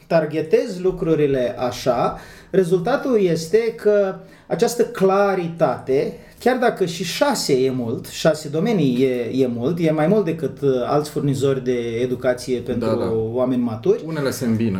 [0.07, 2.19] targetezi lucrurile așa,
[2.49, 4.15] rezultatul este că
[4.47, 10.07] această claritate Chiar dacă și șase e mult, șase domenii e, e mult, e mai
[10.07, 13.11] mult decât uh, alți furnizori de educație pentru da, da.
[13.11, 14.03] oameni maturi.
[14.05, 14.79] Unele se îmbină.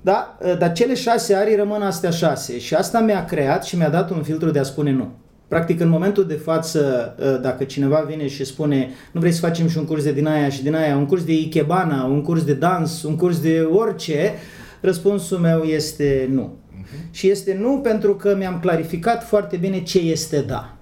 [0.00, 3.88] Da, uh, dar cele șase arii rămân astea șase și asta mi-a creat și mi-a
[3.88, 5.08] dat un filtru de a spune nu.
[5.48, 9.68] Practic, în momentul de față, uh, dacă cineva vine și spune nu vrei să facem
[9.68, 12.44] și un curs de din aia și din aia, un curs de ikebana, un curs
[12.44, 14.32] de dans, un curs de orice,
[14.80, 16.52] răspunsul meu este nu.
[16.52, 17.10] Uh-huh.
[17.10, 20.77] Și este nu pentru că mi-am clarificat foarte bine ce este da.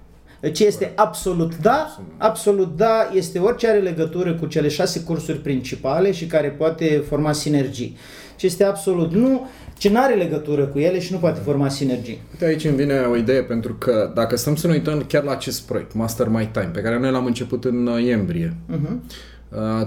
[0.53, 6.11] Ce este absolut da, absolut da este orice are legătură cu cele șase cursuri principale
[6.11, 7.97] și care poate forma sinergii.
[8.35, 9.47] Ce este absolut nu,
[9.77, 12.21] ce nu are legătură cu ele și nu poate forma sinergii.
[12.31, 15.31] Uite, aici îmi vine o idee, pentru că dacă stăm să ne uităm chiar la
[15.31, 19.36] acest proiect, Master My Time, pe care noi l-am început în noiembrie, uh-huh Uh,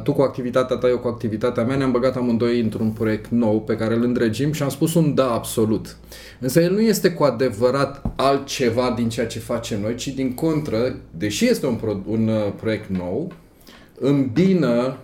[0.03, 3.77] tu cu activitatea ta, eu cu activitatea mea, ne-am băgat amândoi într-un proiect nou pe
[3.77, 5.97] care îl îndrăgim și am spus un da absolut.
[6.39, 10.97] Însă el nu este cu adevărat altceva din ceea ce facem noi, ci din contră,
[11.11, 13.33] deși este un, pro- un uh, proiect nou,
[13.99, 14.97] îmbină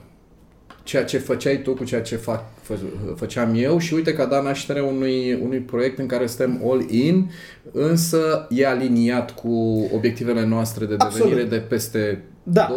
[0.82, 2.74] ceea ce făceai tu cu ceea ce fac, fă,
[3.16, 6.90] făceam eu și uite că a dat naștere unui, unui proiect în care suntem all
[6.90, 7.30] in,
[7.72, 11.50] însă e aliniat cu obiectivele noastre de devenire Absolut.
[11.50, 12.76] de peste da.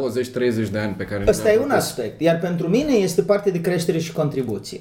[0.65, 2.21] 20-30 de ani pe care Ăsta e un aspect.
[2.21, 4.79] Iar pentru mine este parte de creștere și contribuție.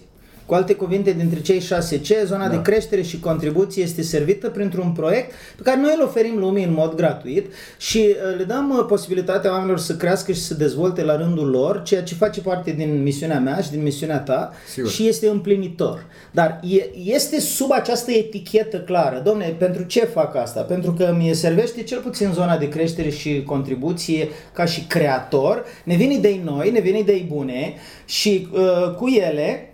[0.48, 2.54] Cu alte cuvinte, dintre cei 6C, zona da.
[2.54, 6.72] de creștere și contribuție este servită printr-un proiect pe care noi îl oferim lumii în
[6.72, 11.16] mod gratuit și uh, le dăm uh, posibilitatea oamenilor să crească și să dezvolte la
[11.16, 14.90] rândul lor, ceea ce face parte din misiunea mea și din misiunea ta Sigur.
[14.90, 16.04] și este împlinitor.
[16.30, 16.61] Dar
[17.04, 19.22] este sub această etichetă clară.
[19.24, 20.61] Domne, pentru ce fac asta?
[20.61, 25.64] Pentru că mi servește cel puțin zona de creștere și contribuție ca și creator.
[25.84, 29.67] Ne vin idei noi, ne vin idei bune și uh, cu ele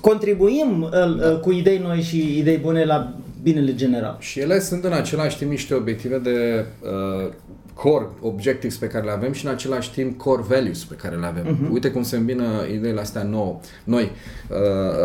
[0.00, 1.36] contribuim uh, da.
[1.36, 4.16] cu idei noi și idei bune la binele general.
[4.20, 7.32] Și ele sunt în același timp niște obiective de uh,
[7.74, 11.26] core objectives pe care le avem și în același timp core values pe care le
[11.26, 11.44] avem.
[11.44, 11.72] Uh-huh.
[11.72, 14.10] Uite cum se îmbină ideile astea nouă, noi
[14.50, 14.56] uh,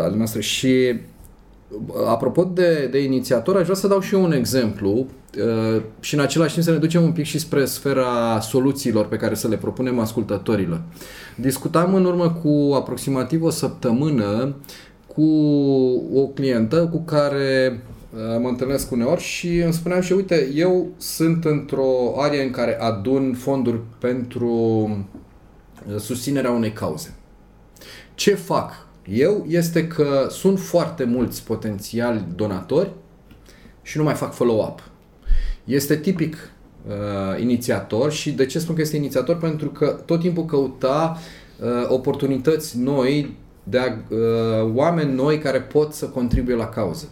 [0.04, 0.94] ale noastre și
[2.06, 6.20] apropo de, de inițiator, aș vrea să dau și eu un exemplu uh, și în
[6.20, 9.56] același timp să ne ducem un pic și spre sfera soluțiilor pe care să le
[9.56, 10.82] propunem ascultătorilor.
[11.36, 14.54] Discutam în urmă cu aproximativ o săptămână
[15.14, 15.30] cu
[16.14, 17.82] o clientă cu care
[18.14, 22.80] uh, mă întâlnesc uneori și îmi spuneam și uite, eu sunt într-o arie în care
[22.80, 24.48] adun fonduri pentru
[25.88, 27.14] uh, susținerea unei cauze.
[28.14, 32.90] Ce fac eu este că sunt foarte mulți potențiali donatori
[33.82, 34.82] și nu mai fac follow-up.
[35.64, 36.50] Este tipic
[36.86, 39.36] uh, inițiator și de ce spun că este inițiator?
[39.36, 41.18] Pentru că tot timpul căuta
[41.60, 47.08] uh, oportunități noi de a, uh, oameni noi care pot să contribuie la cauză.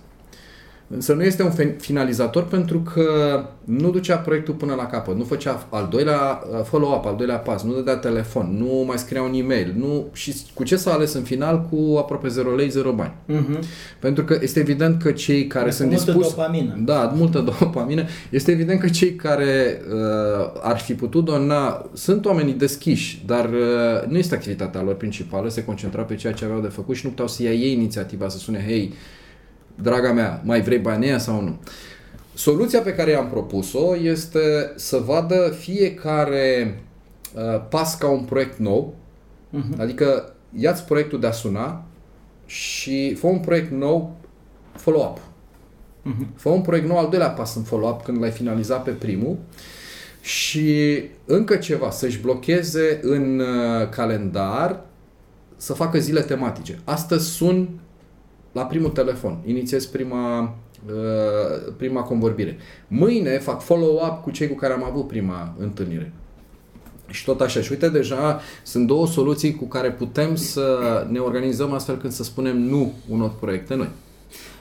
[0.94, 3.04] Însă nu este un finalizator pentru că
[3.64, 7.62] nu ducea proiectul până la capăt, nu făcea al doilea uh, follow-up, al doilea pas,
[7.62, 10.06] nu dădea telefon, nu mai scria un e-mail, nu...
[10.12, 11.68] și cu ce s-a ales în final?
[11.70, 13.12] Cu aproape 0 lei, 0 bani.
[13.28, 13.58] Uh-huh.
[13.98, 16.36] Pentru că este evident că cei care Este sunt multă dispuși...
[16.36, 16.80] dopamină.
[16.84, 18.04] Da, multă dopamină.
[18.30, 24.08] Este evident că cei care uh, ar fi putut dona sunt oamenii deschiși, dar uh,
[24.08, 27.10] nu este activitatea lor principală, se concentra pe ceea ce aveau de făcut și nu
[27.10, 28.92] puteau să ia ei inițiativa, să sune, hei,
[29.74, 31.58] draga mea, mai vrei banii sau nu?
[32.34, 36.80] Soluția pe care i-am propus-o este să vadă fiecare
[37.34, 38.94] uh, pas ca un proiect nou,
[39.52, 39.78] uh-huh.
[39.78, 41.84] adică ia-ți proiectul de a suna
[42.46, 44.16] și fă un proiect nou
[44.72, 45.18] follow-up.
[45.18, 46.26] Uh-huh.
[46.36, 49.38] Fă un proiect nou al doilea pas în follow-up când l-ai finalizat pe primul
[50.20, 54.80] și încă ceva, să-și blocheze în uh, calendar
[55.56, 56.78] să facă zile tematice.
[56.84, 57.68] Astăzi sun
[58.52, 60.54] la primul telefon, inițiez prima,
[60.86, 62.56] uh, prima convorbire.
[62.88, 66.12] Mâine fac follow-up cu cei cu care am avut prima întâlnire.
[67.12, 67.60] Și tot așa.
[67.60, 72.22] Și uite, deja sunt două soluții cu care putem să ne organizăm astfel când să
[72.22, 73.88] spunem nu unor proiecte noi.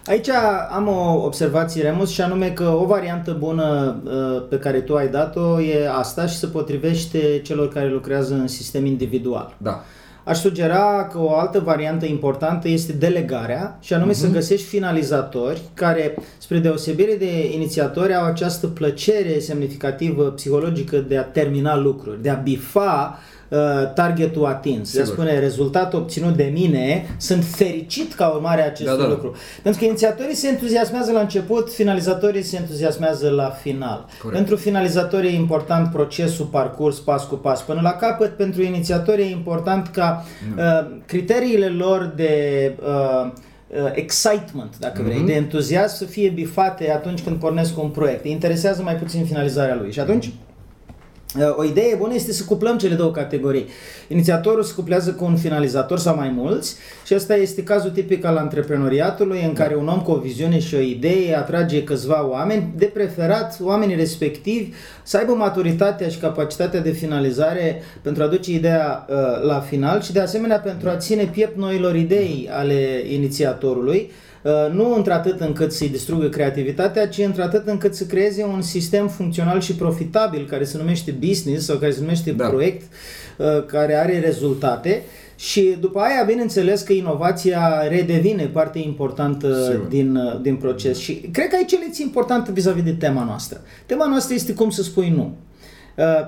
[0.05, 0.29] Aici
[0.69, 5.07] am o observație, Remus, și anume că o variantă bună uh, pe care tu ai
[5.07, 9.55] dat-o e asta și se potrivește celor care lucrează în sistem individual.
[9.57, 9.83] Da.
[10.23, 14.15] Aș sugera că o altă variantă importantă este delegarea și anume uh-huh.
[14.15, 21.23] să găsești finalizatori care, spre deosebire de inițiatori, au această plăcere semnificativă psihologică de a
[21.23, 23.40] termina lucruri, de a bifa uh,
[23.93, 24.91] targetul atins.
[24.91, 29.09] Se spune rezultatul obținut de mine, sunt fericit ca urmare a acestui da, da.
[29.09, 29.35] lucru.
[29.61, 34.05] Pentru că inițiatorii se entuziasmează la început, finalizatorii se entuziasmează la final.
[34.21, 34.37] Corect.
[34.37, 39.29] Pentru finalizatori e important procesul parcurs pas cu pas până la capăt, pentru inițiatori e
[39.29, 40.25] important ca
[40.57, 40.63] uh,
[41.05, 43.31] criteriile lor de uh,
[43.91, 45.25] excitement, dacă vrei, mm-hmm.
[45.25, 48.25] de entuziasm să fie bifate atunci când pornesc un proiect.
[48.25, 49.91] Îi interesează mai puțin finalizarea lui.
[49.91, 50.50] Și atunci Uh,
[51.57, 53.67] o idee bună este să cuplăm cele două categorii.
[54.07, 58.37] Inițiatorul se cuplează cu un finalizator sau mai mulți și ăsta este cazul tipic al
[58.37, 62.85] antreprenoriatului în care un om cu o viziune și o idee atrage câțiva oameni, de
[62.85, 64.71] preferat oamenii respectivi
[65.03, 69.15] să aibă maturitatea și capacitatea de finalizare pentru a duce ideea uh,
[69.47, 74.09] la final și de asemenea pentru a ține piept noilor idei ale inițiatorului.
[74.09, 74.29] Uh,
[74.71, 79.75] nu într-atât încât să-i distrugă creativitatea, ci într-atât încât să creeze un sistem funcțional și
[79.75, 82.47] profitabil care se numește business sau care se numește da.
[82.47, 82.81] proiect,
[83.37, 85.03] uh, care are rezultate
[85.35, 91.47] și după aia, bineînțeles că inovația redevine parte importantă din, uh, din proces și cred
[91.47, 93.61] că aici e importantă vis-a-vis de tema noastră.
[93.85, 95.35] Tema noastră este cum să spui nu.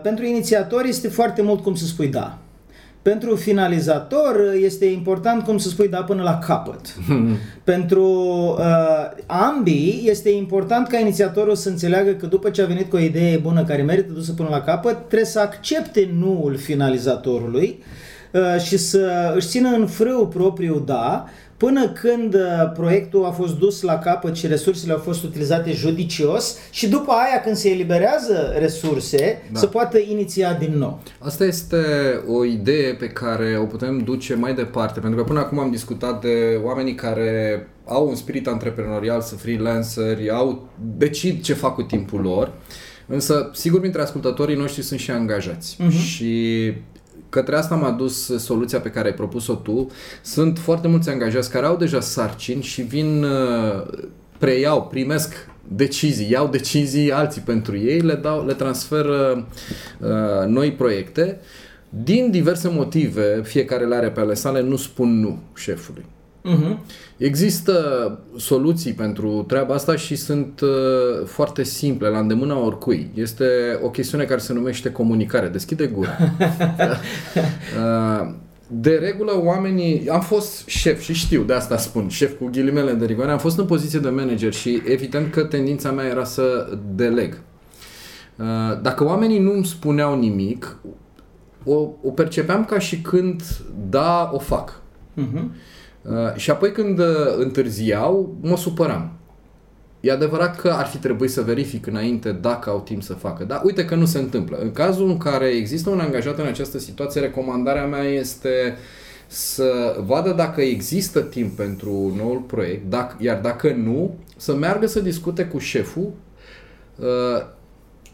[0.03, 2.37] Pentru inițiatori este foarte mult cum să spui da.
[3.03, 6.79] Pentru finalizator este important cum să spui da până la capăt.
[7.63, 8.03] Pentru
[8.59, 12.99] uh, ambii este important ca inițiatorul să înțeleagă că după ce a venit cu o
[12.99, 17.83] idee bună care merită dusă până la capăt, trebuie să accepte nuul finalizatorului
[18.31, 21.25] uh, și să își țină în frâu propriul da
[21.63, 22.41] până când uh,
[22.73, 27.41] proiectul a fost dus la capăt și resursele au fost utilizate judicios și după aia
[27.41, 29.59] când se eliberează resurse da.
[29.59, 31.01] să poată iniția din nou.
[31.19, 31.77] Asta este
[32.27, 36.21] o idee pe care o putem duce mai departe, pentru că până acum am discutat
[36.21, 42.21] de oamenii care au un spirit antreprenorial, să freelanceri, au decid ce fac cu timpul
[42.21, 42.51] lor.
[43.07, 45.77] Însă, sigur, printre ascultătorii noștri sunt și angajați.
[45.79, 46.05] Uh-huh.
[46.05, 46.73] Și
[47.33, 49.91] către asta m-a dus soluția pe care ai propus-o tu.
[50.21, 53.85] Sunt foarte mulți angajați care au deja sarcini și vin, uh,
[54.37, 59.47] preiau, primesc decizii, iau decizii alții pentru ei, le, dau, le transferă
[59.99, 61.39] uh, noi proiecte.
[61.89, 66.05] Din diverse motive, fiecare le are pe ale sale, nu spun nu șefului.
[66.43, 66.77] Uh-huh.
[67.17, 73.11] Există soluții pentru treaba asta și sunt uh, foarte simple, la îndemâna oricui.
[73.13, 73.45] Este
[73.81, 75.47] o chestiune care se numește comunicare.
[75.47, 76.17] Deschide gura.
[77.79, 78.33] uh,
[78.67, 83.05] de regulă oamenii, am fost șef și știu, de asta spun, șef cu ghilimele de
[83.05, 87.41] rigoare, am fost în poziție de manager și evident că tendința mea era să deleg.
[88.35, 88.45] Uh,
[88.81, 90.77] Dacă oamenii nu îmi spuneau nimic,
[91.65, 91.73] o,
[92.03, 93.41] o percepeam ca și când
[93.89, 94.81] da, o fac.
[95.13, 95.51] Mhm.
[96.03, 97.05] Uh, și apoi când uh,
[97.37, 99.11] întârziau, mă supăram.
[99.99, 103.61] E adevărat că ar fi trebuit să verific înainte dacă au timp să facă, dar
[103.63, 104.57] uite că nu se întâmplă.
[104.57, 108.77] În cazul în care există un angajat în această situație, recomandarea mea este
[109.27, 114.99] să vadă dacă există timp pentru noul proiect, dacă, iar dacă nu, să meargă să
[114.99, 116.11] discute cu șeful
[116.95, 117.45] uh,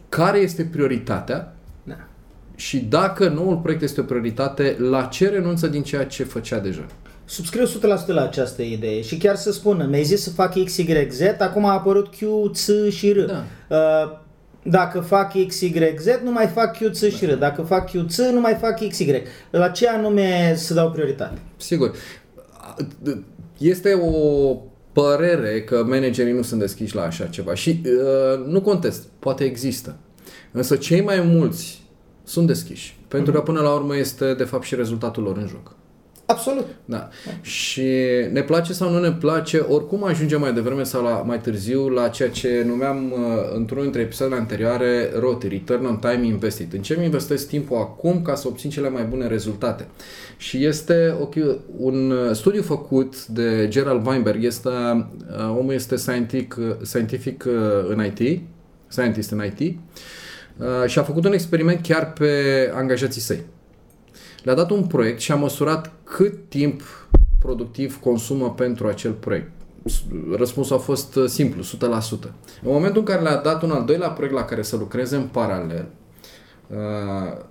[0.10, 1.98] care este prioritatea Da.
[2.56, 6.86] și dacă noul proiect este o prioritate, la ce renunță din ceea ce făcea deja.
[7.30, 11.07] Subscriu 100% la această idee și chiar să spună, mi-ai zis să fac X, Y,
[11.09, 12.19] Z, acum a apărut Q,
[12.51, 13.25] C și R.
[13.25, 13.43] Da.
[13.69, 14.17] Uh,
[14.63, 17.34] Dacă fac X, Y, Z, nu mai fac Q, C și R.
[17.34, 19.23] Dacă fac Q, C, nu mai fac X, Y.
[19.49, 21.38] La ce anume să dau prioritate?
[21.57, 21.91] Sigur.
[23.57, 24.55] Este o
[24.91, 29.95] părere că managerii nu sunt deschiși la așa ceva și uh, nu contest, poate există.
[30.51, 31.84] Însă cei mai mulți
[32.23, 35.77] sunt deschiși, pentru că până la urmă este de fapt și rezultatul lor în joc.
[36.30, 36.65] Absolut.
[36.86, 37.09] Da.
[37.41, 37.89] Și
[38.32, 42.07] ne place sau nu ne place, oricum ajungem mai devreme sau la, mai târziu la
[42.07, 43.19] ceea ce numeam uh,
[43.55, 46.73] într-unul dintre episoadele anterioare ROTI, Return on Time Invested.
[46.73, 49.88] În ce mi investesc timpul acum ca să obțin cele mai bune rezultate?
[50.38, 51.34] Și este ok,
[51.77, 57.53] un uh, studiu făcut de Gerald Weinberg, este, uh, omul este scientific, uh, scientific uh,
[57.88, 58.41] în IT,
[58.88, 59.77] scientist în IT,
[60.57, 62.32] uh, și a făcut un experiment chiar pe
[62.73, 63.43] angajații săi
[64.44, 66.82] le-a dat un proiect și a măsurat cât timp
[67.40, 69.52] productiv consumă pentru acel proiect.
[70.38, 71.66] Răspunsul a fost uh, simplu, 100%.
[72.62, 75.28] În momentul în care le-a dat un al doilea proiect la care să lucreze în
[75.28, 75.88] paralel,
[76.68, 77.44] uh,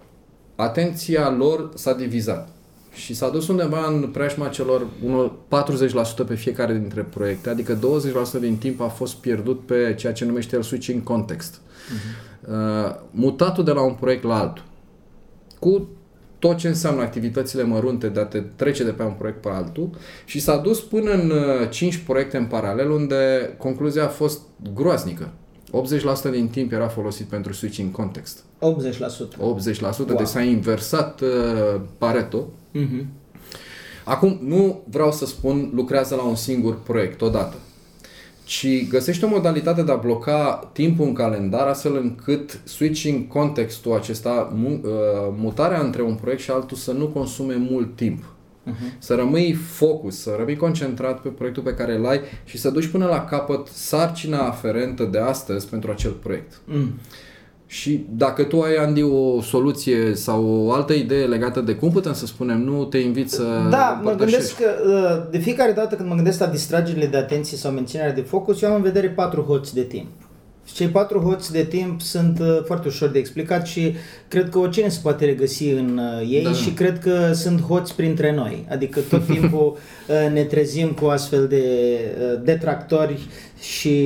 [0.57, 2.49] atenția lor s-a divizat
[2.93, 5.32] și s-a dus undeva în preajma celor unor
[6.22, 7.78] 40% pe fiecare dintre proiecte, adică
[8.36, 11.61] 20% din timp a fost pierdut pe ceea ce numește el switching context.
[12.49, 14.64] Uh, mutatul de la un proiect la altul.
[15.59, 15.89] Cu
[16.39, 19.91] tot ce înseamnă activitățile mărunte de a te trece de pe un proiect pe altul
[20.24, 24.41] și s-a dus până în uh, 5 proiecte în paralel unde concluzia a fost
[24.74, 25.28] groaznică.
[26.28, 28.39] 80% din timp era folosit pentru switching context.
[28.39, 28.43] 80%.
[29.34, 29.59] 80%, Wow.
[30.16, 32.47] deci s-a inversat uh, Pareto.
[32.72, 33.07] Mhm.
[34.05, 37.57] Acum, nu vreau să spun lucrează la un singur proiect odată,
[38.49, 44.53] ci găsește o modalitate de a bloca timpul în calendar astfel încât switching contextul acesta,
[44.55, 48.24] mu- uh, mutarea între un proiect și altul să nu consume mult timp.
[48.62, 48.92] Mhm.
[48.99, 52.86] Să rămâi focus, să rămâi concentrat pe proiectul pe care îl ai și să duci
[52.86, 56.61] până la capăt sarcina aferentă de astăzi pentru acel proiect.
[56.64, 56.92] Mm.
[57.70, 62.12] Și dacă tu ai, Andy, o soluție sau o altă idee legată de cum putem
[62.12, 64.54] să spunem, nu te invit să Da, mă împărtășești.
[64.56, 64.88] gândesc că
[65.24, 68.62] uh, de fiecare dată când mă gândesc la distragerile de atenție sau menținerea de focus,
[68.62, 70.06] eu am în vedere patru hoți de timp.
[70.68, 73.94] Și cei patru hoți de timp sunt uh, foarte ușor de explicat și
[74.28, 76.54] cred că oricine se poate regăsi în uh, ei Da, da.
[76.56, 78.66] și cred că sunt hoți printre noi.
[78.70, 79.76] Adică tot timpul
[80.08, 83.28] uh, ne trezim cu astfel de uh, detractori
[83.60, 83.98] și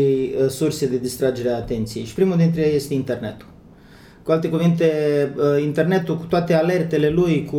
[0.42, 2.04] uh, surse de distragere a atenției.
[2.04, 3.46] Și primul dintre ei este internetul.
[4.22, 4.88] Cu alte cuvinte,
[5.36, 7.58] uh, internetul cu toate alertele lui, cu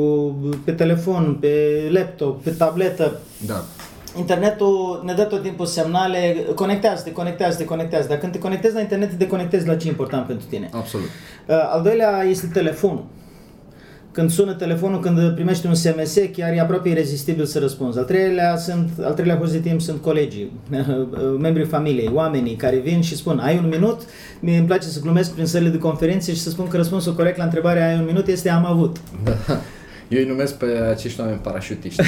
[0.66, 3.66] pe telefon, pe laptop, pe tabletă, Da.
[4.18, 9.10] Internetul ne dă tot timpul semnale, conectează-te, conectează-te, conectează Dar când te conectezi la internet,
[9.10, 10.70] te deconectezi la ce e important pentru tine.
[10.74, 11.08] Absolut.
[11.48, 13.06] Uh, Al doilea este telefonul.
[14.12, 17.98] Când sună telefonul, când primești un SMS, chiar e aproape irezistibil să răspunzi.
[17.98, 20.52] Al treilea, sunt, al treilea host de timp sunt colegii,
[21.40, 24.02] membrii familiei, oamenii care vin și spun ai un minut,
[24.40, 27.38] mie îmi place să glumesc prin sălile de conferințe și să spun că răspunsul corect
[27.38, 28.98] la întrebarea ai un minut este am avut.
[30.14, 32.02] Eu îi numesc pe acești oameni parașutiști.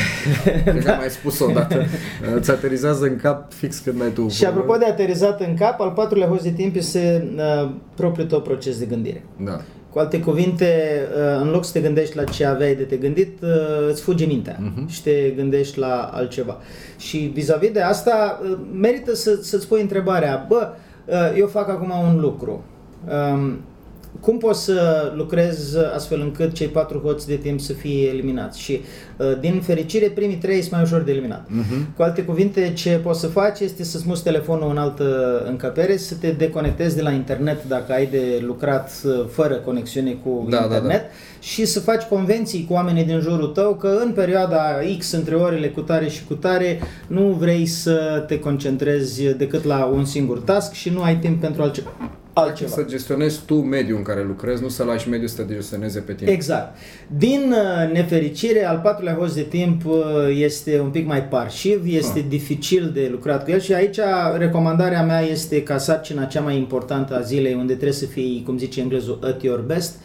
[0.64, 1.86] Cred că am mai spus odată.
[2.36, 4.28] Îți aterizează în cap fix când ai tu.
[4.28, 8.42] Și apropo de aterizat în cap, al patrulea host de timp este uh, propriul tău
[8.42, 9.24] proces de gândire.
[9.46, 9.62] Da.
[9.90, 13.42] Cu alte cuvinte, uh, în loc să te gândești la ce aveai de te gândit,
[13.42, 13.50] uh,
[13.90, 14.88] îți fuge mintea Mhm.
[14.90, 16.58] și te gândești la altceva.
[16.98, 20.68] Și vis-a-vis de asta, uh, merită să, să-ți pui întrebarea, bă,
[21.06, 22.64] uh, eu fac acum un lucru.
[23.34, 23.60] Um,
[24.20, 28.60] Cum pot să lucrez astfel încât cei patru hoți de timp să fie eliminați?
[28.60, 28.82] Și,
[29.18, 31.46] uh, din fericire, primii trei sunt mai ușor de eliminat.
[31.50, 31.96] Mhm.
[31.96, 36.16] Cu alte cuvinte, ce poți să faci este să-ți muți telefonul în altă încăpere, să
[36.16, 40.64] te deconectezi de la internet dacă ai de lucrat uh, fără conexiune cu Da, da,
[40.64, 41.02] internet
[41.40, 44.64] și să faci convenții cu oamenii din jurul tău că în perioada
[44.98, 49.86] X între orele cu tare și cu tare nu vrei să te concentrezi decât la
[49.86, 51.92] un singur task și nu ai timp pentru altceva.
[52.38, 52.70] Altceva.
[52.70, 56.14] Să gestionezi tu mediul în care lucrezi, nu să lași mediul să te gestioneze pe
[56.14, 56.32] tine.
[56.32, 56.76] Exact.
[57.18, 59.94] Din uh, nefericire, al patrulea host de timp uh,
[60.38, 62.26] este un pic mai parșiv, este Ah.
[62.30, 63.98] dificil de lucrat cu el și aici
[64.38, 68.58] recomandarea mea este ca sarcina cea mai importantă a zilei, unde trebuie să fii, cum
[68.58, 69.96] zice englezul, at your best,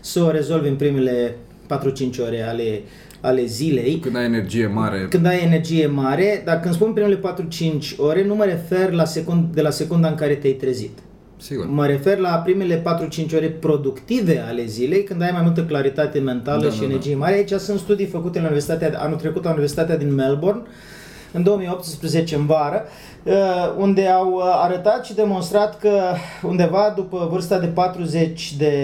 [0.00, 2.80] să o rezolvi în primele 4-5 ore ale,
[3.20, 3.98] ale zilei.
[3.98, 8.34] Când ai energie mare, Când ai energie mare, dar când spun primele 4-5 ore, nu
[8.34, 10.98] mă refer la secund, de la secunda în care te-ai trezit.
[11.36, 11.66] Sigur.
[11.66, 16.62] Mă refer la primele 4-5 ore productive ale zilei, când ai mai multă claritate mentală
[16.62, 16.90] Da, și da, da.
[16.90, 17.34] energie mare.
[17.34, 20.62] Aici sunt studii făcute la Universitatea, anul trecut la Universitatea din Melbourne,
[21.36, 22.84] în 2018 în vară,
[23.22, 23.32] uh,
[23.78, 26.00] unde au uh, arătat și demonstrat că
[26.42, 28.74] undeva după vârsta de 40 de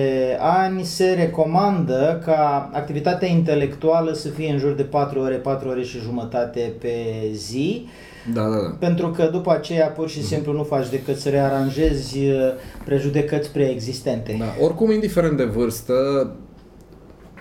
[0.40, 5.82] ani se recomandă ca activitatea intelectuală să fie în jur de 4 ore, 4 ore
[5.82, 6.94] și jumătate pe
[7.32, 7.86] zi,
[8.34, 8.76] Da, da, da.
[8.78, 12.34] pentru că după aceea pur și simplu nu faci decât să rearanjezi uh,
[12.84, 14.36] prejudecăți preexistente.
[14.38, 14.64] da.
[14.64, 15.92] Oricum, indiferent de vârstă,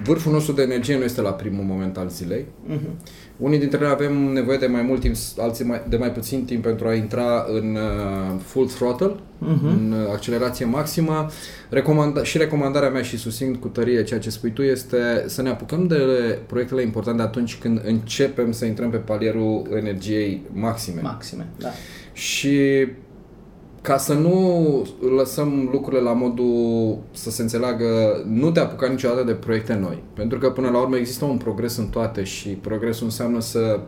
[0.04, 2.46] vârful nostru de energie nu este la primul moment al zilei.
[2.66, 2.88] Mhm.
[3.38, 6.64] Unii dintre noi avem nevoie de mai mult timp, alții mai, de mai puțin timp
[6.64, 9.66] pentru a intra în uh, full throttle, Mhm.
[9.66, 11.28] în uh, accelerație maximă.
[11.70, 15.50] Recomanda- și recomandarea mea și susțin cu tărie ceea ce spui tu este să ne
[15.50, 15.96] apucăm de
[16.48, 21.02] proiectele importante atunci când începem să intrăm pe palierul energiei maxime.
[21.02, 21.70] Maxime, da.
[22.14, 22.88] Și
[23.82, 24.86] ca să nu
[25.18, 27.86] lăsăm lucrurile la modul să se înțeleagă,
[28.28, 30.04] nu te apuca niciodată de proiecte noi.
[30.14, 33.80] Pentru că până la urmă există un progres în toate și progresul înseamnă să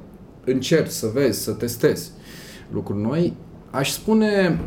[0.46, 2.12] încerci, să vezi, să testezi
[2.72, 3.34] lucruri noi.
[3.72, 4.60] Aș spune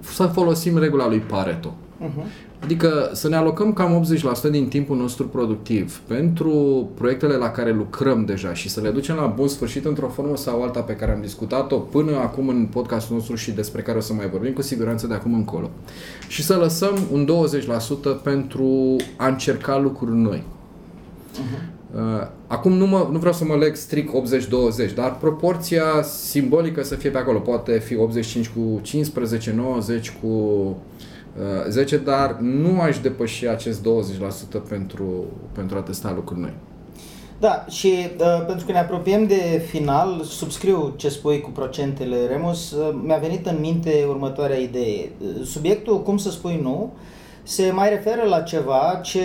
[0.00, 1.74] să folosim regula lui Pareto.
[2.00, 2.51] Uh-huh.
[2.62, 4.06] Adică să ne alocăm cam
[4.48, 9.16] 80% din timpul nostru productiv pentru proiectele la care lucrăm deja și să le ducem
[9.16, 13.16] la bun sfârșit într-o formă sau alta pe care am discutat-o până acum în podcastul
[13.16, 15.70] nostru și despre care o să mai vorbim cu siguranță de acum încolo.
[16.28, 17.28] Și să lăsăm un
[18.18, 20.42] 20% pentru a încerca lucruri noi.
[21.94, 22.00] Uh,
[22.52, 24.12] Acum nu, mă, nu vreau să mă leg strict
[24.90, 27.38] 80-20, dar proporția simbolică să fie pe acolo.
[27.38, 30.74] Poate fi 85 cu 15, 90 cu uh,
[31.68, 33.86] 10, dar nu aș depăși acest
[34.58, 36.52] 20% pentru, pentru a testa lucruri noi.
[37.42, 42.70] Da, și uh, pentru că ne apropiem de final, subscriu ce spui cu procentele, Remus,
[42.70, 45.10] uh, mi-a venit în minte următoarea idee.
[45.20, 46.92] Uh, Subiectul, cum să spui nu,
[47.42, 49.20] se mai referă la ceva ce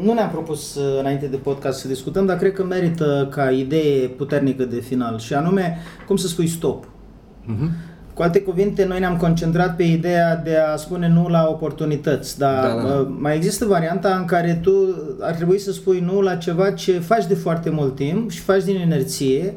[0.00, 4.08] nu ne-am propus uh, înainte de podcast să discutăm, dar cred că merită ca idee
[4.08, 6.84] puternică de final, și anume, cum să spui stop.
[6.84, 7.91] Uh-huh.
[8.14, 12.62] Cu alte cuvinte, noi ne-am concentrat pe ideea de a spune nu la oportunități, dar
[12.62, 12.94] Da, da, da.
[13.00, 14.72] uh, mai există varianta în care tu
[15.20, 18.64] ar trebui să spui nu la ceva ce faci de foarte mult timp și faci
[18.64, 19.54] din inerție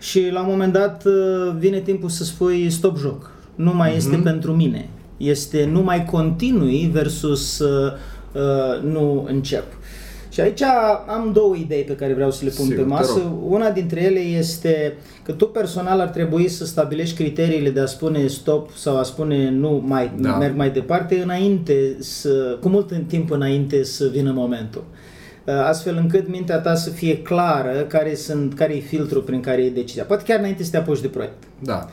[0.00, 3.30] și la un moment dat uh, vine timpul să spui stop joc.
[3.54, 4.22] Nu mai este Mhm.
[4.24, 4.88] pentru mine.
[5.16, 7.92] Este nu mai continui versus uh,
[8.32, 9.64] uh, nu încep.
[10.38, 10.62] Și aici
[11.06, 13.12] am două idei pe care vreau să le pun Sigur, pe te masă.
[13.22, 13.52] rog.
[13.52, 18.26] Una dintre ele este că tu personal ar trebui să stabilești criteriile de a spune
[18.26, 20.36] stop sau a spune nu mai Da.
[20.36, 24.84] merg mai departe înainte să, cu mult în timp înainte să vină momentul.
[25.46, 29.62] Uh, Astfel încât mintea ta să fie clară care sunt care e filtrul prin care
[29.62, 30.04] e decizia.
[30.04, 31.42] Poate chiar înainte să te apuci de proiect.
[31.58, 31.88] Da.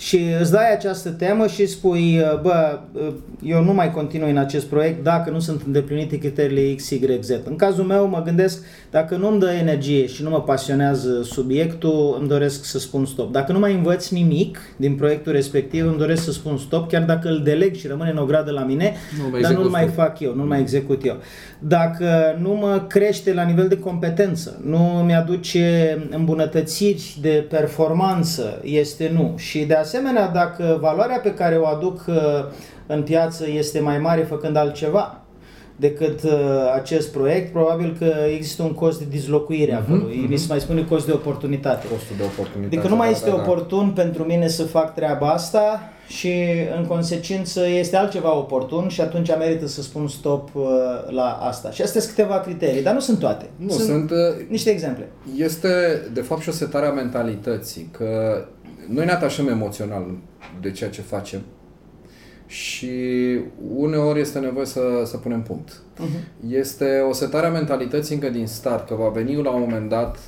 [0.00, 4.36] Și îți dai această temă și spui, uh, bă, uh, eu nu mai continui în
[4.36, 7.30] acest proiect dacă nu sunt îndeplinite criteriile X, Y, Z.
[7.44, 12.16] În cazul meu mă gândesc, dacă nu îmi dă energie și nu mă pasionează subiectul,
[12.18, 13.32] îmi doresc să spun stop.
[13.32, 17.28] Dacă nu mai învăț nimic din proiectul respectiv, îmi doresc să spun stop, chiar dacă
[17.28, 19.86] îl deleg și rămâne în o gradă la mine, Nu mai dar nu-l execut mai
[19.86, 19.92] tu.
[19.92, 21.16] fac eu, nu-l mai execut eu.
[21.58, 29.34] Dacă nu mă crește la nivel de competență, nu mi-aduce îmbunătățiri de performanță, este nu.
[29.36, 32.14] Și de asemenea, dacă valoarea pe care o aduc uh,
[32.86, 35.20] în piață este mai mare făcând altceva
[35.80, 36.30] decât uh,
[36.74, 40.02] acest proiect, probabil că există un cost de dislocuire acolo.
[40.28, 41.86] Mi se mai spune cost de oportunitate.
[41.88, 42.76] Costul de oportunitate.
[42.76, 43.42] Adică nu mai da, este da, da.
[43.42, 46.32] oportun pentru mine să fac treaba asta și
[46.76, 50.62] în consecință este altceva oportun și atunci merită să spun stop uh,
[51.08, 51.70] la asta.
[51.70, 53.50] Și astea sunt câteva criterii, dar nu sunt toate.
[53.56, 54.16] Nu, sunt, sunt uh,
[54.48, 55.08] niște exemple.
[55.36, 55.68] Este,
[56.12, 58.08] de fapt, și o setare a mentalității, că
[58.88, 60.04] noi ne atașăm emoțional
[60.60, 61.40] de ceea ce facem
[62.50, 62.90] și
[63.76, 65.72] uneori este nevoie să, să punem punct.
[65.72, 66.48] Uh-huh.
[66.50, 70.18] Este o setare a mentalității încă din start, că va veni la un moment dat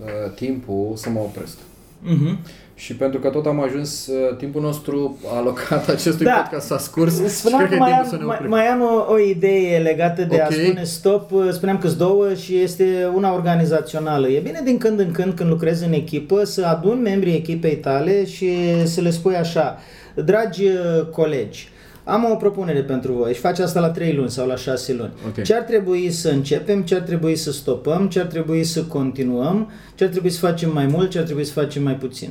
[0.00, 1.56] uh, timpul să mă opresc.
[1.56, 2.36] Uh-huh.
[2.74, 6.32] Și pentru că tot am ajuns, uh, timpul nostru alocat acestui Da.
[6.32, 8.36] podcast s-a scurs și Spuneam cred că că e mai timpul să am, ne mai,
[8.36, 8.50] oprim.
[8.50, 10.52] mai am o, o idee legată de a Ok.
[10.52, 11.30] spune stop.
[11.52, 14.28] Spuneam că două și este una organizațională.
[14.28, 18.24] E bine din când în când, când lucrezi în echipă, să aduni membrii echipei tale
[18.26, 18.50] și
[18.84, 19.78] să le spui așa,
[20.14, 21.68] dragi uh, colegi,
[22.04, 25.12] Am o propunere pentru voi și face asta la 3 luni sau la 6 luni.
[25.26, 25.42] Ok.
[25.42, 29.70] Ce ar trebui să începem, ce ar trebui să stopăm, ce ar trebui să continuăm,
[29.94, 32.28] ce ar trebui să facem mai mult, ce ar trebui să facem mai puțin.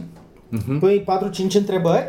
[0.49, 0.79] Mhm.
[0.79, 2.07] Păi 4-5 întrebări,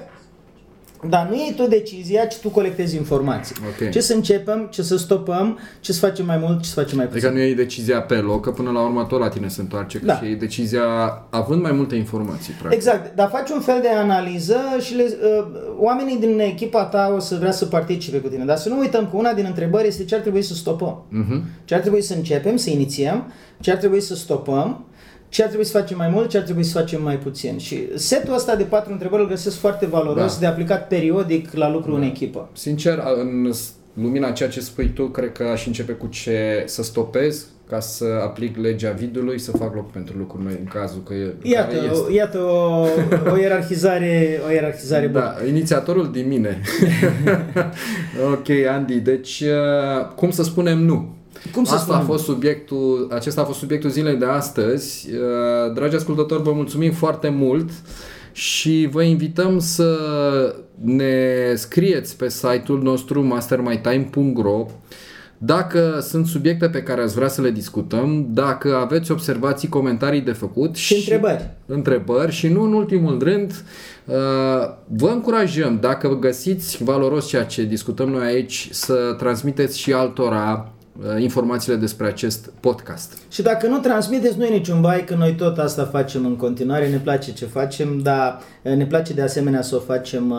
[1.09, 3.57] dar nu iei tu decizia, ci tu colectezi informații.
[3.69, 3.91] Ok.
[3.91, 7.07] Ce să începem, ce să stopăm, ce să facem mai mult, ce să facem mai
[7.07, 7.27] puțin.
[7.27, 9.99] Adică nu iei decizia pe loc, că până la urmă tot la tine se întoarce,
[9.99, 10.17] că Da.
[10.17, 10.83] și iei decizia
[11.31, 12.73] având mai multe informații, practic.
[12.79, 15.05] Exact, dar faci un fel de analiză și le,
[15.39, 15.47] uh,
[15.79, 18.45] oamenii din echipa ta o să vrea să participe cu tine.
[18.45, 21.03] Dar să nu uităm că una din întrebări este ce ar trebui să stopăm.
[21.09, 21.45] Mhm.
[21.65, 24.85] Ce ar trebui să începem, să inițiem, ce ar trebui să stopăm,
[25.31, 27.59] ce ar trebui să facem mai mult, ce ar trebui să facem mai puțin.
[27.59, 30.41] Și setul ăsta de patru întrebări îl găsesc foarte valoros Da.
[30.41, 32.49] de aplicat periodic la lucru în echipă.
[32.53, 36.63] Sincer, a- în s- lumina ceea ce spui tu, cred că aș începe cu ce
[36.67, 41.03] să stopez ca să aplic legea vidului, să fac loc pentru lucruri noi în cazul
[41.03, 41.99] că e, Iată, care este.
[42.09, 42.87] o, iată o,
[43.33, 45.35] o ierarhizare, o ierarhizare bună.
[45.39, 46.61] Da, inițiatorul din mine.
[48.33, 51.15] ok, Andy, deci uh, cum să spunem nu?
[51.53, 52.01] Cum să Asta spunem?
[52.01, 55.09] a fost subiectul, acesta a fost subiectul zilei de astăzi.
[55.13, 57.71] Uh, Dragi ascultători, vă mulțumim foarte mult
[58.33, 59.99] și vă invităm să
[60.85, 61.25] ne
[61.55, 64.67] scrieți pe site-ul nostru mastermytime.ro
[65.43, 70.33] dacă sunt subiecte pe care ați vrea să le discutăm, dacă aveți observații, comentarii de
[70.33, 71.51] făcut Și întrebări.
[71.67, 73.65] întrebări și nu în ultimul rând
[74.05, 74.15] uh,
[74.87, 80.79] vă încurajăm dacă găsiți valoros ceea ce discutăm noi aici să transmiteți și altora uh,
[81.19, 83.19] informațiile despre acest podcast.
[83.29, 86.89] Și dacă nu transmiteți, nu e niciun bai, că noi tot asta facem în continuare,
[86.89, 90.37] ne place ce facem, dar eh, ne place de asemenea să o facem uh,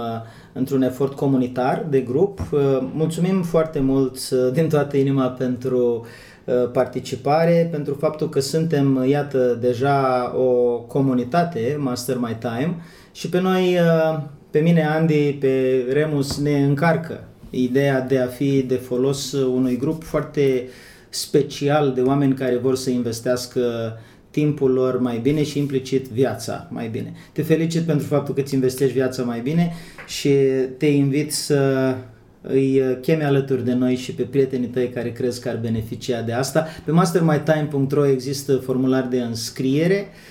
[0.54, 2.40] într-un efort comunitar, de grup.
[2.52, 2.60] Uh,
[2.94, 6.06] Mulțumim foarte mult uh, din toată inima pentru
[6.46, 12.76] uh, participare, pentru faptul că suntem, uh, iată, deja o comunitate, Master My Time,
[13.12, 14.20] și pe noi, uh,
[14.52, 19.78] pe mine, Andy, pe Remus, ne încarcă ideea de a fi de folos uh, unui
[19.78, 20.68] grup foarte
[21.10, 23.94] special de oameni care vor să investească
[24.30, 27.14] timpul lor mai bine și implicit viața mai bine.
[27.32, 29.74] Te felicit pentru faptul că îți investești viața mai bine
[30.08, 30.30] și
[30.78, 31.94] te invit să
[32.42, 36.34] îi chemi alături de noi și pe prietenii tăi care crezi că ar beneficia de
[36.34, 36.66] asta.
[36.86, 40.31] Pe mastermytime.ro există formular de înscriere uh,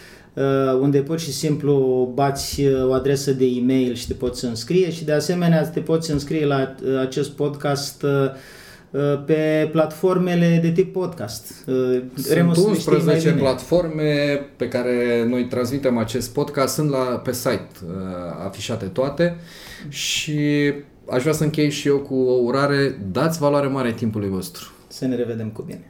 [0.80, 5.04] unde pur și simplu bați uh, o adresă de e-mail și te poți înscrie și
[5.04, 8.10] de asemenea te poți înscrie la uh, acest podcast uh,
[8.90, 11.64] uh, pe platformele de tip podcast.
[11.66, 13.40] Uh, Sunt Remus, tu știi mai 11 bine.
[13.40, 17.90] platforme pe care noi transmitem acest podcast, sunt la, pe site uh,
[18.46, 19.36] afișate toate
[19.88, 20.72] și
[21.10, 24.70] aș vrea să închei și eu cu o urare, dați valoare mare timpului vostru.
[24.88, 25.89] Să ne revedem cu bine.